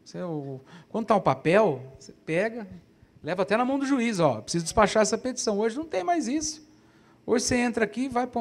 [0.04, 2.66] Você, o, quando está o papel, você pega,
[3.22, 5.58] leva até na mão do juiz, ó, preciso despachar essa petição.
[5.58, 6.66] Hoje não tem mais isso.
[7.24, 8.40] Hoje você entra aqui e vai para.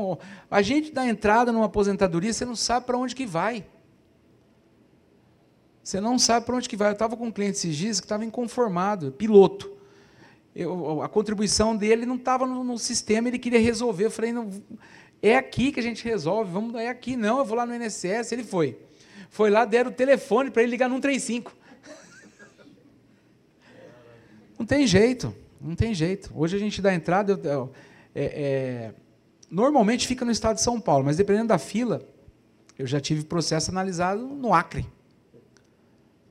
[0.50, 3.66] A gente dá entrada numa aposentadoria, você não sabe para onde que vai.
[5.84, 6.90] Você não sabe para onde que vai.
[6.90, 9.72] Eu estava com um cliente esses dias que estava inconformado, piloto.
[10.56, 14.06] Eu, a contribuição dele não estava no, no, sistema, ele queria resolver.
[14.06, 14.50] Eu falei, não,
[15.22, 17.16] é aqui que a gente resolve, vamos, é aqui.
[17.16, 18.32] Não, eu vou lá no INSS.
[18.32, 18.78] Ele foi.
[19.30, 21.56] Foi lá, deram o telefone para ele ligar no 135.
[24.62, 26.32] Não tem jeito, não tem jeito.
[26.36, 27.72] Hoje a gente dá entrada, eu, eu,
[28.14, 28.94] é, é,
[29.50, 32.00] normalmente fica no estado de São Paulo, mas dependendo da fila,
[32.78, 34.86] eu já tive processo analisado no Acre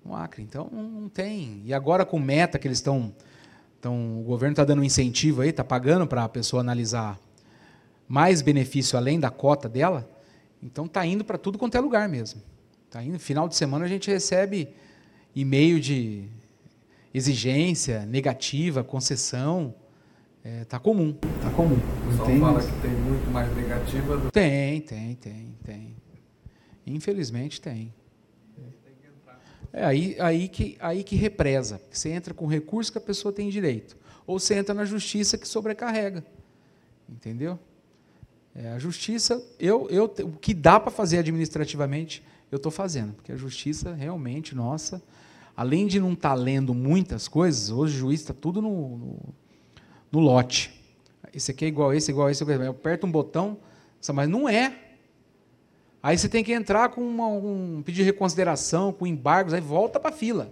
[0.04, 0.42] no Acre.
[0.42, 1.60] Então não tem.
[1.64, 3.12] E agora com meta que eles estão.
[3.78, 7.18] Então, o governo está dando um incentivo aí, está pagando para a pessoa analisar
[8.06, 10.08] mais benefício além da cota dela.
[10.62, 12.40] Então está indo para tudo quanto é lugar mesmo.
[12.88, 13.18] Tá indo.
[13.18, 14.68] Final de semana a gente recebe
[15.34, 16.28] e-mail de
[17.12, 19.74] exigência negativa, concessão.
[20.42, 21.76] É, tá comum, tá comum.
[21.76, 25.96] O pessoal tem fala que tem muito mais negativa do Tem, tem, tem, tem.
[26.86, 27.92] Infelizmente tem.
[29.72, 31.80] É aí, aí, que, aí que represa.
[31.90, 33.96] Você entra com recurso que a pessoa tem direito.
[34.26, 36.24] Ou você entra na justiça que sobrecarrega.
[37.08, 37.58] Entendeu?
[38.54, 43.14] É, a justiça, eu, eu, o que dá para fazer administrativamente, eu estou fazendo.
[43.14, 45.00] Porque a justiça realmente, nossa,
[45.60, 49.18] além de não estar tá lendo muitas coisas, hoje o juiz está tudo no, no,
[50.10, 50.72] no, lote.
[51.34, 52.42] Esse aqui é igual a esse, igual a esse.
[52.42, 53.58] Eu aperto um botão,
[54.14, 54.74] mas não é.
[56.02, 60.00] Aí você tem que entrar com uma, um pedido de reconsideração, com embargos, aí volta
[60.00, 60.50] para a fila.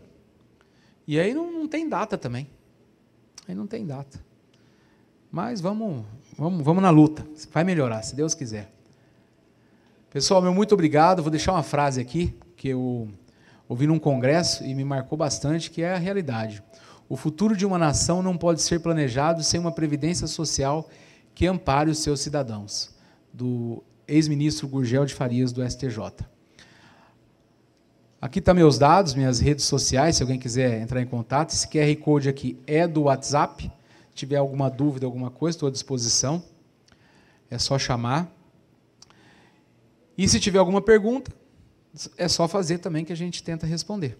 [1.06, 2.46] E aí não, não tem data também.
[3.48, 4.22] Aí não tem data.
[5.32, 6.04] Mas vamos,
[6.36, 7.26] vamos, vamos na luta.
[7.50, 8.70] Vai melhorar, se Deus quiser.
[10.10, 11.22] Pessoal, meu muito obrigado.
[11.22, 13.08] Vou deixar uma frase aqui que eu
[13.68, 16.62] ouvi num congresso e me marcou bastante, que é a realidade.
[17.08, 20.88] O futuro de uma nação não pode ser planejado sem uma previdência social
[21.34, 22.94] que ampare os seus cidadãos,
[23.32, 25.98] do ex-ministro Gurgel de Farias, do STJ.
[28.20, 31.50] Aqui estão tá meus dados, minhas redes sociais, se alguém quiser entrar em contato.
[31.50, 33.70] Esse QR Code aqui é do WhatsApp.
[34.10, 36.42] Se tiver alguma dúvida, alguma coisa, estou à disposição.
[37.48, 38.28] É só chamar.
[40.16, 41.30] E se tiver alguma pergunta,
[42.16, 44.18] é só fazer também que a gente tenta responder.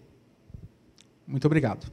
[1.27, 1.91] Muito obrigado.